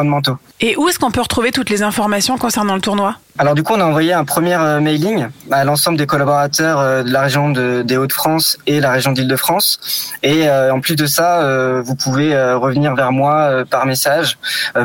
Et 0.60 0.76
où 0.76 0.88
est-ce 0.88 0.98
qu'on 0.98 1.10
peut 1.10 1.20
retrouver 1.20 1.50
toutes 1.52 1.70
les 1.70 1.82
informations 1.82 2.36
concernant 2.36 2.74
le 2.74 2.80
tournoi? 2.80 3.16
Alors 3.40 3.54
du 3.54 3.62
coup, 3.62 3.74
on 3.76 3.80
a 3.80 3.84
envoyé 3.84 4.12
un 4.12 4.24
premier 4.24 4.54
euh, 4.54 4.80
mailing 4.80 5.28
à 5.52 5.62
l'ensemble 5.64 5.96
des 5.96 6.06
collaborateurs 6.06 6.80
euh, 6.80 7.02
de 7.04 7.12
la 7.12 7.20
région 7.20 7.50
de- 7.50 7.82
des 7.82 7.96
Hauts-de-France 7.96 8.58
et 8.66 8.80
la 8.80 8.90
région 8.90 9.12
d'Île-de-France. 9.12 9.78
Et 10.24 10.48
euh, 10.48 10.74
en 10.74 10.80
plus 10.80 10.96
de 10.96 11.06
ça, 11.06 11.42
euh, 11.42 11.80
vous 11.80 11.94
pouvez 11.94 12.34
euh, 12.34 12.58
revenir 12.58 12.96
vers 12.96 13.12
moi 13.12 13.64
par 13.70 13.86
message, 13.86 14.38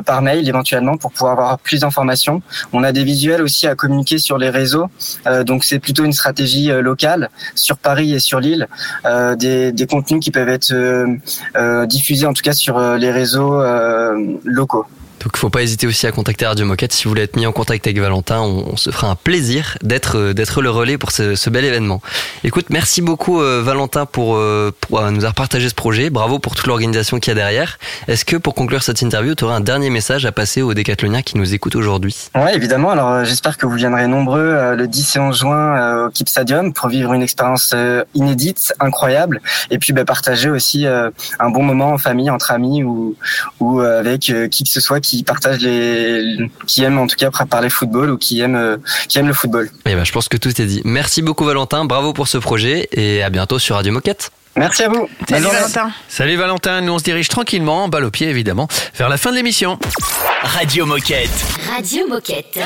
par 0.06 0.22
mail 0.22 0.48
éventuellement 0.48 0.98
pour 0.98 1.12
pouvoir 1.12 1.34
avoir 1.34 1.58
plus 1.58 1.80
d'informations. 1.82 2.44
On 2.74 2.84
a 2.84 2.92
des 2.92 3.04
visuels 3.04 3.42
aussi 3.42 3.66
à 3.66 3.74
communiquer 3.74 4.20
sur 4.20 4.38
les 4.38 4.52
réseaux. 4.52 4.88
Donc 5.46 5.64
c'est 5.64 5.80
plutôt 5.80 6.06
une 6.06 6.14
stratégie 6.14 6.68
locale 6.72 7.30
sur 7.56 7.78
Paris 7.78 8.14
et 8.14 8.20
sur 8.20 8.40
l'île. 8.40 8.68
Des, 9.38 9.72
des 9.72 9.88
contenus 9.88 10.20
qui 10.24 10.30
peuvent 10.32 10.50
être 10.50 10.74
diffusés 11.86 12.28
en 12.28 12.34
tout 12.34 12.44
cas 12.44 12.54
sur 12.54 12.80
les 12.80 13.12
réseaux 13.12 13.62
locaux. 14.44 14.86
Donc, 15.24 15.38
faut 15.38 15.50
pas 15.50 15.62
hésiter 15.62 15.88
aussi 15.88 16.06
à 16.06 16.12
contacter 16.12 16.46
Radio 16.46 16.66
Moquette. 16.66 16.92
Si 16.92 17.06
vous 17.06 17.12
voulez 17.12 17.22
être 17.22 17.38
mis 17.38 17.46
en 17.46 17.54
contact 17.54 17.88
avec 17.88 17.98
Valentin, 17.98 18.42
on, 18.42 18.76
se 18.76 18.90
fera 18.90 19.08
un 19.08 19.16
plaisir 19.16 19.78
d'être 19.82 20.18
euh, 20.18 20.34
d'être 20.34 20.62
le 20.62 20.70
relais 20.70 20.98
pour 20.98 21.12
ce, 21.12 21.36
ce 21.36 21.50
bel 21.50 21.64
événement. 21.64 22.02
Écoute, 22.44 22.66
merci 22.70 23.02
beaucoup 23.02 23.40
euh, 23.40 23.62
Valentin 23.64 24.06
pour, 24.06 24.36
euh, 24.36 24.72
pour 24.82 25.00
nous 25.12 25.20
avoir 25.20 25.34
partagé 25.34 25.70
ce 25.70 25.76
projet. 25.76 26.10
Bravo 26.10 26.40
pour 26.40 26.56
toute 26.56 26.68
l'organisation 26.68 27.20
qu'il 27.20 27.32
y 27.32 27.32
a 27.32 27.36
derrière. 27.36 27.80
Est-ce 28.10 28.26
que 28.26 28.36
pour 28.36 28.54
conclure 28.54 28.84
cette 28.84 29.02
interview, 29.02 29.34
tu 29.34 29.46
aurais 29.46 29.54
un 29.54 29.62
dernier 29.62 29.90
message 29.90 30.26
à 30.26 30.34
passer 30.34 30.62
aux 30.62 30.74
décathloniens 30.74 31.22
qui 31.22 31.38
nous 31.38 31.54
écoutent 31.54 31.78
aujourd'hui? 31.78 32.30
Ouais, 32.36 32.56
évidemment. 32.56 32.90
Alors, 32.90 33.24
j'espère 33.24 33.58
que 33.58 33.66
vous 33.66 33.76
viendrez 33.76 34.08
nombreux 34.08 34.76
le 34.76 34.88
10 34.88 35.16
et 35.16 35.20
11 35.20 35.40
juin 35.40 36.06
au 36.06 36.10
Keep 36.10 36.28
Stadium 36.28 36.74
pour 36.74 36.90
vivre 36.90 37.14
une 37.14 37.22
expérience 37.22 37.74
inédite, 38.14 38.74
incroyable, 38.82 39.42
et 39.72 39.78
puis 39.78 39.94
bah, 39.94 40.04
partager 40.04 40.50
aussi 40.50 40.86
un 40.86 41.50
bon 41.50 41.64
moment 41.64 41.92
en 41.94 41.98
famille, 41.98 42.30
entre 42.30 42.52
amis 42.52 42.84
ou 42.84 43.16
ou 43.60 43.80
avec 43.80 44.22
qui 44.52 44.64
que 44.64 44.70
ce 44.70 44.82
soit 44.82 45.00
qui 45.00 45.13
partage 45.22 45.60
les, 45.60 46.38
qui 46.66 46.84
aime 46.84 46.98
en 46.98 47.06
tout 47.06 47.16
cas 47.18 47.30
parler 47.30 47.70
football 47.70 48.10
ou 48.10 48.18
qui 48.18 48.42
aime 48.42 48.56
euh, 48.56 48.78
qui 49.08 49.20
aime 49.20 49.28
le 49.28 49.34
football. 49.34 49.70
Eh 49.86 49.94
ben, 49.94 50.04
je 50.04 50.12
pense 50.12 50.28
que 50.30 50.38
tout 50.38 50.50
est 50.62 50.66
dit. 50.66 50.82
Merci 50.86 51.22
beaucoup 51.22 51.46
Valentin. 51.46 51.86
Bravo 51.86 52.14
pour 52.14 52.28
ce 52.28 52.40
projet 52.40 52.88
et 52.94 53.22
à 53.22 53.30
bientôt 53.30 53.60
sur 53.60 53.76
Radio 53.76 53.92
Moquette. 53.92 54.32
Merci 54.56 54.84
à 54.84 54.90
vous. 54.90 55.10
Salut 55.28 55.46
Valentin. 55.46 55.92
Salut 56.08 56.36
Valentin, 56.36 56.82
nous 56.82 56.94
on 56.94 57.00
se 57.00 57.04
dirige 57.04 57.28
tranquillement, 57.28 57.90
balle 57.90 58.06
au 58.06 58.12
pied 58.12 58.30
évidemment, 58.30 58.68
vers 58.96 59.10
la 59.10 59.18
fin 59.18 59.32
de 59.32 59.36
l'émission. 59.36 59.80
Radio 60.44 60.86
Moquette. 60.86 61.32
Radio 61.76 62.08
Moquette. 62.08 62.60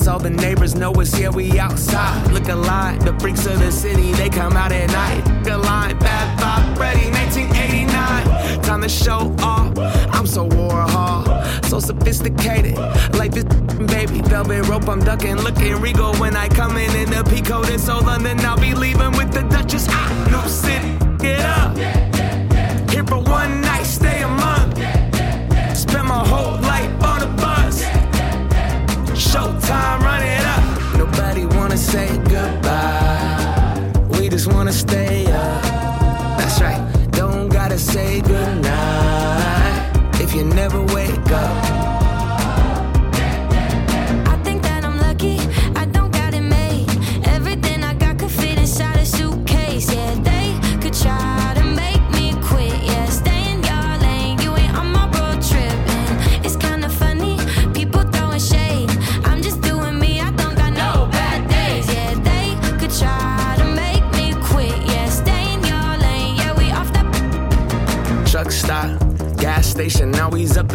Donuts, 0.00 0.08
all 0.08 0.18
the 0.18 0.30
neighbors 0.30 0.74
know 0.74 0.92
it's 0.92 1.14
here, 1.14 1.30
we 1.30 1.58
outside. 1.58 2.32
Look 2.32 2.48
alive, 2.48 3.04
the 3.04 3.18
freaks 3.20 3.46
of 3.46 3.58
the 3.58 3.70
city, 3.70 4.12
they 4.12 4.28
come 4.28 4.56
out 4.56 4.72
at 4.72 4.90
night. 4.90 5.44
Look 5.44 5.64
line, 5.64 5.98
bad 5.98 6.38
vibe, 6.38 6.78
ready, 6.78 7.10
1989. 7.10 8.62
Time 8.62 8.82
to 8.82 8.88
show 8.88 9.34
off, 9.42 9.76
I'm 10.14 10.26
so 10.26 10.48
Warhol, 10.48 11.64
so 11.64 11.80
sophisticated. 11.80 12.76
Life 13.14 13.36
is 13.36 13.44
baby, 13.94 14.20
velvet 14.22 14.66
rope, 14.68 14.88
I'm 14.88 15.00
ducking, 15.00 15.36
looking 15.36 15.76
regal 15.80 16.14
when 16.16 16.36
I 16.36 16.48
come 16.48 16.76
in 16.76 16.94
in 16.96 17.10
the 17.10 17.24
Pico. 17.24 17.62
It's 17.64 17.88
old 17.88 18.06
London, 18.06 18.40
I'll 18.40 18.58
be 18.58 18.74
leaving 18.74 19.12
with 19.12 19.32
the 19.32 19.42
Duchess. 19.42 19.86
Ah, 19.88 20.08
new 20.30 20.48
city, 20.48 20.96
get 21.18 21.40
up. 21.40 21.99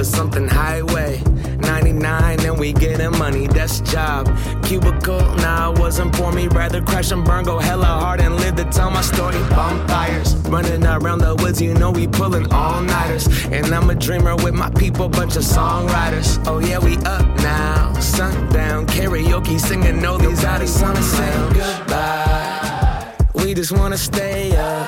Something 0.05 0.47
highway. 0.47 1.21
99 1.59 2.39
and 2.45 2.59
we 2.59 2.73
getting 2.73 3.11
money, 3.17 3.47
that's 3.47 3.81
job. 3.81 4.25
Cubicle, 4.63 5.19
nah, 5.35 5.71
wasn't 5.71 6.15
for 6.15 6.31
me. 6.31 6.47
Rather 6.47 6.81
crash 6.81 7.11
and 7.11 7.25
burn, 7.25 7.43
go 7.43 7.57
hella 7.59 7.85
hard 7.85 8.21
and 8.21 8.35
live 8.35 8.55
to 8.55 8.65
tell 8.65 8.91
my 8.91 9.01
story. 9.01 9.37
Bonfires, 9.49 10.35
running 10.49 10.85
around 10.85 11.19
the 11.19 11.35
woods, 11.35 11.61
you 11.61 11.73
know 11.73 11.91
we 11.91 12.07
pulling 12.07 12.51
all 12.53 12.81
nighters. 12.81 13.27
And 13.47 13.73
I'm 13.73 13.89
a 13.89 13.95
dreamer 13.95 14.35
with 14.35 14.53
my 14.53 14.69
people, 14.71 15.09
bunch 15.09 15.35
of 15.35 15.43
songwriters. 15.43 16.41
Oh 16.47 16.59
yeah, 16.59 16.79
we 16.79 16.97
up 16.97 17.25
now. 17.37 17.93
Sundown, 17.99 18.85
karaoke, 18.87 19.59
singing 19.59 20.05
all 20.05 20.17
these 20.17 20.43
out 20.43 20.61
of 20.61 20.69
say 20.69 21.49
goodbye. 21.53 23.15
We 23.33 23.53
just 23.53 23.71
wanna 23.71 23.97
stay 23.97 24.55
up. 24.55 24.87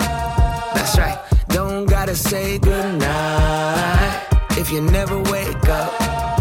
That's 0.73 0.97
right. 0.97 1.19
Don't 1.49 1.85
gotta 1.85 2.15
say 2.15 2.59
goodnight 2.59 4.26
if 4.57 4.71
you 4.71 4.81
never 4.81 5.19
wake 5.19 5.69
up. 5.69 6.36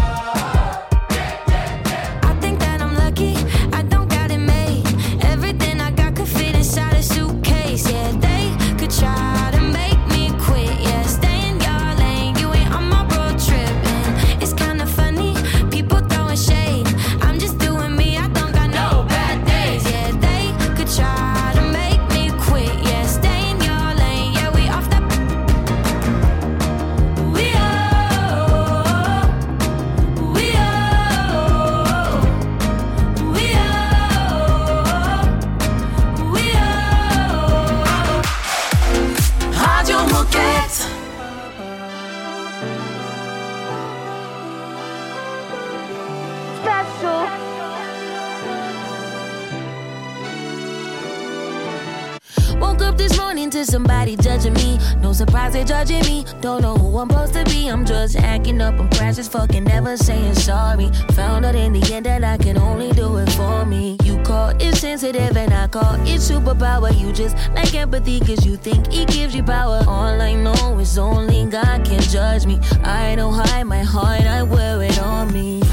Somebody 53.67 54.15
judging 54.15 54.53
me. 54.53 54.79
No 55.01 55.13
surprise 55.13 55.53
they 55.53 55.63
judging 55.63 56.01
me. 56.05 56.25
Don't 56.41 56.61
know 56.61 56.75
who 56.75 56.97
I'm 56.97 57.09
supposed 57.09 57.33
to 57.33 57.43
be. 57.45 57.67
I'm 57.67 57.85
just 57.85 58.15
acting 58.15 58.61
up. 58.61 58.79
I'm 58.79 58.89
precious, 58.89 59.27
fucking 59.27 59.65
never 59.65 59.97
saying 59.97 60.35
sorry. 60.35 60.89
Found 61.13 61.45
out 61.45 61.55
in 61.55 61.73
the 61.73 61.93
end 61.93 62.05
that 62.05 62.23
I 62.23 62.37
can 62.37 62.57
only 62.57 62.91
do 62.91 63.17
it 63.17 63.29
for 63.31 63.65
me. 63.65 63.97
You 64.03 64.17
call 64.23 64.49
it 64.59 64.75
sensitive 64.75 65.35
and 65.35 65.53
I 65.53 65.67
call 65.67 65.95
it 66.01 66.19
superpower. 66.19 66.97
You 66.97 67.11
just 67.11 67.35
like 67.53 67.73
empathy 67.75 68.19
cause 68.19 68.45
you 68.45 68.57
think 68.57 68.87
it 68.93 69.09
gives 69.09 69.35
you 69.35 69.43
power. 69.43 69.83
All 69.87 70.21
I 70.21 70.33
know 70.33 70.79
is 70.79 70.97
only 70.97 71.45
God 71.45 71.85
can 71.85 72.01
judge 72.01 72.45
me. 72.45 72.59
I 72.83 73.15
don't 73.15 73.33
hide 73.33 73.63
my 73.63 73.83
heart, 73.83 74.21
I 74.21 74.43
wear 74.43 74.81
it 74.83 74.99
on 74.99 75.33
me. 75.33 75.66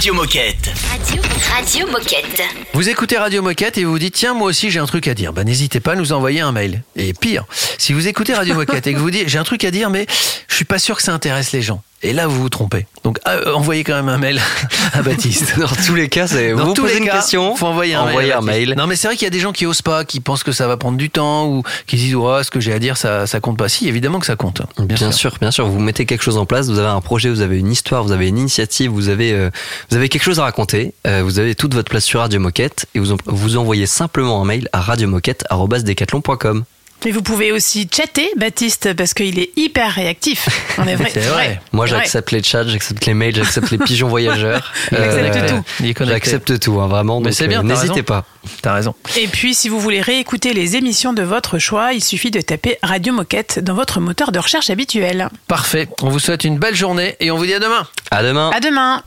Radio 0.00 0.14
Moquette. 0.14 0.72
Radio, 0.88 1.22
Radio 1.52 1.86
Moquette. 1.88 2.42
Vous 2.72 2.88
écoutez 2.88 3.18
Radio 3.18 3.42
Moquette 3.42 3.76
et 3.76 3.84
vous 3.84 3.90
vous 3.90 3.98
dites 3.98 4.14
tiens 4.14 4.32
moi 4.32 4.48
aussi 4.48 4.70
j'ai 4.70 4.78
un 4.78 4.86
truc 4.86 5.06
à 5.06 5.12
dire. 5.12 5.34
Bah 5.34 5.44
n'hésitez 5.44 5.78
pas 5.78 5.92
à 5.92 5.94
nous 5.94 6.12
envoyer 6.12 6.40
un 6.40 6.52
mail. 6.52 6.82
Et 6.96 7.12
pire, 7.12 7.44
si 7.76 7.92
vous 7.92 8.08
écoutez 8.08 8.32
Radio 8.32 8.54
Moquette 8.54 8.86
et 8.86 8.94
que 8.94 8.98
vous 8.98 9.10
dites 9.10 9.28
j'ai 9.28 9.36
un 9.36 9.44
truc 9.44 9.62
à 9.62 9.70
dire 9.70 9.90
mais 9.90 10.06
je 10.48 10.54
suis 10.54 10.64
pas 10.64 10.78
sûr 10.78 10.96
que 10.96 11.02
ça 11.02 11.12
intéresse 11.12 11.52
les 11.52 11.60
gens. 11.60 11.82
Et 12.02 12.12
là 12.12 12.26
vous 12.26 12.40
vous 12.40 12.48
trompez. 12.48 12.86
Donc 13.04 13.18
euh, 13.28 13.52
envoyez 13.52 13.84
quand 13.84 13.94
même 13.94 14.08
un 14.08 14.18
mail 14.18 14.40
à 14.94 15.02
Baptiste. 15.02 15.58
Dans 15.58 15.66
tous 15.68 15.94
les 15.94 16.08
cas, 16.08 16.26
c'est 16.26 16.52
vous 16.52 16.72
tous 16.72 16.82
posez 16.82 16.98
une 16.98 17.04
cas, 17.04 17.16
question, 17.16 17.54
faut 17.56 17.66
envoyer 17.66 17.94
un 17.94 18.02
envoyez 18.02 18.28
mail. 18.28 18.38
un 18.38 18.40
mail. 18.40 18.74
Non 18.76 18.86
mais 18.86 18.96
c'est 18.96 19.08
vrai 19.08 19.16
qu'il 19.16 19.26
y 19.26 19.28
a 19.28 19.30
des 19.30 19.40
gens 19.40 19.52
qui 19.52 19.66
osent 19.66 19.82
pas, 19.82 20.04
qui 20.04 20.20
pensent 20.20 20.42
que 20.42 20.52
ça 20.52 20.66
va 20.66 20.76
prendre 20.76 20.96
du 20.96 21.10
temps 21.10 21.46
ou 21.46 21.62
qui 21.86 21.98
se 21.98 22.04
disent 22.04 22.14
ouais 22.14 22.42
ce 22.42 22.50
que 22.50 22.60
j'ai 22.60 22.72
à 22.72 22.78
dire 22.78 22.96
ça 22.96 23.26
ça 23.26 23.40
compte 23.40 23.58
pas. 23.58 23.68
Si 23.68 23.86
évidemment 23.88 24.18
que 24.18 24.26
ça 24.26 24.36
compte. 24.36 24.62
Bien, 24.78 25.12
sûr. 25.12 25.36
bien 25.40 25.50
sûr, 25.50 25.66
vous 25.66 25.78
mettez 25.78 26.06
quelque 26.06 26.22
chose 26.22 26.36
en 26.36 26.46
place, 26.46 26.68
vous 26.68 26.78
avez 26.78 26.88
un 26.88 27.00
projet, 27.00 27.28
vous 27.28 27.42
avez 27.42 27.58
une 27.58 27.70
histoire, 27.70 28.02
vous 28.02 28.12
avez 28.12 28.28
une 28.28 28.38
initiative, 28.38 28.90
vous 28.90 29.08
avez, 29.08 29.32
euh, 29.32 29.50
vous 29.90 29.96
avez 29.96 30.08
quelque 30.08 30.22
chose 30.24 30.40
à 30.40 30.44
raconter, 30.44 30.94
euh, 31.06 31.22
vous 31.22 31.38
avez 31.38 31.54
toute 31.54 31.74
votre 31.74 31.90
place 31.90 32.04
sur 32.04 32.20
Radio 32.20 32.40
Moquette 32.40 32.86
et 32.94 32.98
vous, 32.98 33.16
vous 33.26 33.56
envoyez 33.56 33.86
simplement 33.86 34.40
un 34.40 34.44
mail 34.44 34.68
à 34.72 34.80
radiomoquette.com. 34.80 36.64
Mais 37.04 37.10
vous 37.12 37.22
pouvez 37.22 37.52
aussi 37.52 37.88
chatter 37.90 38.30
Baptiste 38.36 38.94
parce 38.94 39.14
qu'il 39.14 39.38
est 39.38 39.50
hyper 39.56 39.90
réactif. 39.92 40.48
On 40.78 40.86
est 40.86 40.96
vrai. 40.96 41.60
Moi, 41.72 41.86
C'est 41.86 41.92
vrai. 41.92 42.00
j'accepte 42.00 42.30
les 42.32 42.42
chats, 42.42 42.66
j'accepte 42.66 43.06
les 43.06 43.14
mails, 43.14 43.34
j'accepte 43.34 43.70
les 43.70 43.78
pigeons 43.78 44.08
voyageurs. 44.08 44.72
Il 44.92 44.98
accepte 44.98 45.48
tout. 45.48 46.04
J'accepte 46.04 46.58
tout, 46.60 46.80
hein, 46.80 46.88
vraiment. 46.88 47.20
Mais 47.20 47.26
donc, 47.30 47.34
c'est 47.34 47.48
bien, 47.48 47.60
euh, 47.60 47.62
N'hésitez 47.62 48.02
pas. 48.02 48.24
T'as 48.62 48.74
raison. 48.74 48.94
Et 49.18 49.28
puis, 49.28 49.54
si 49.54 49.68
vous 49.68 49.80
voulez 49.80 50.00
réécouter 50.00 50.52
les 50.54 50.76
émissions 50.76 51.12
de 51.12 51.22
votre 51.22 51.58
choix, 51.58 51.92
il 51.92 52.02
suffit 52.02 52.30
de 52.30 52.40
taper 52.40 52.78
Radio 52.82 53.12
Moquette 53.12 53.58
dans 53.58 53.74
votre 53.74 54.00
moteur 54.00 54.32
de 54.32 54.38
recherche 54.38 54.70
habituel. 54.70 55.28
Parfait. 55.46 55.88
On 56.02 56.08
vous 56.10 56.18
souhaite 56.18 56.44
une 56.44 56.58
belle 56.58 56.74
journée 56.74 57.16
et 57.20 57.30
on 57.30 57.36
vous 57.36 57.46
dit 57.46 57.54
à 57.54 57.58
demain. 57.58 57.86
À 58.10 58.22
demain. 58.22 58.50
À 58.54 58.60
demain. 58.60 59.02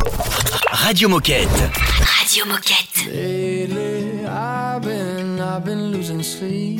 Radio 0.71 1.09
Moquette. 1.09 1.47
Radio 2.01 2.45
Moquette. 2.45 3.05
Lately, 3.07 4.25
I've 4.27 4.81
been, 4.81 5.39
I've 5.39 5.63
been 5.63 5.91
losing 5.91 6.21
sleep, 6.23 6.79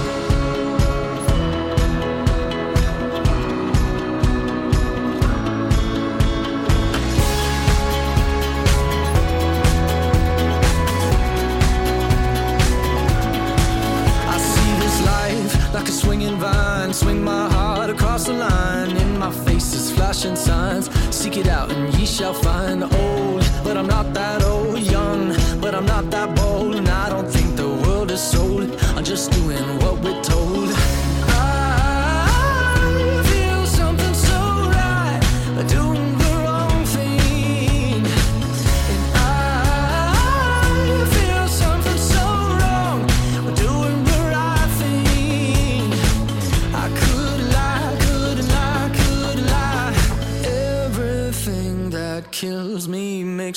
Like 15.73 15.87
a 15.87 15.91
swinging 15.91 16.37
vine. 16.37 16.93
Swing 16.93 17.23
my 17.23 17.49
heart 17.49 17.89
across 17.89 18.25
the 18.25 18.33
line. 18.33 18.95
In 18.97 19.17
my 19.17 19.31
face 19.31 19.73
is 19.73 19.91
flashing 19.91 20.35
signs. 20.35 20.89
Seek 21.15 21.37
it 21.37 21.47
out 21.47 21.71
and 21.71 21.93
ye 21.97 22.05
shall 22.05 22.33
find. 22.33 22.83
Old, 22.83 23.50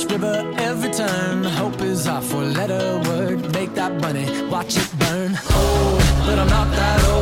This 0.00 0.12
river 0.12 0.54
every 0.58 0.90
turn. 0.90 1.44
Hope 1.44 1.80
is 1.80 2.06
our 2.06 2.22
four 2.22 2.44
letter 2.44 3.00
word. 3.08 3.52
Make 3.52 3.74
that 3.74 4.00
money, 4.00 4.26
watch 4.48 4.76
it 4.76 4.90
burn. 4.98 5.30
Old, 5.54 5.98
but 6.26 6.38
I'm 6.38 6.48
not 6.48 6.70
that 6.70 7.04
old. 7.08 7.19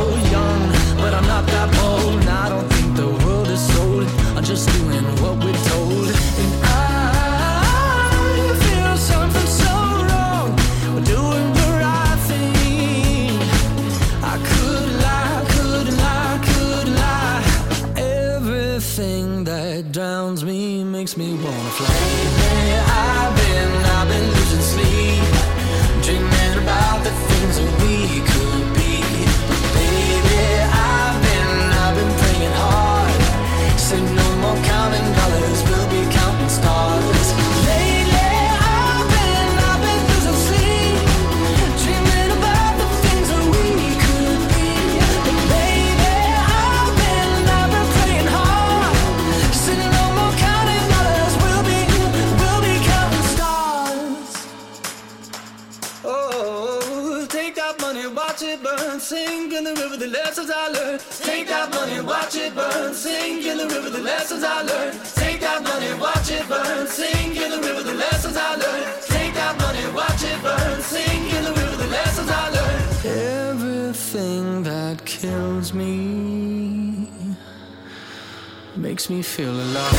me 79.10 79.22
feel 79.22 79.50
alive. 79.50 79.92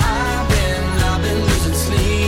I've 0.00 0.48
been, 0.48 0.84
I've 1.04 1.22
been 1.22 1.40
losing 1.40 1.74
sleep. 1.74 2.27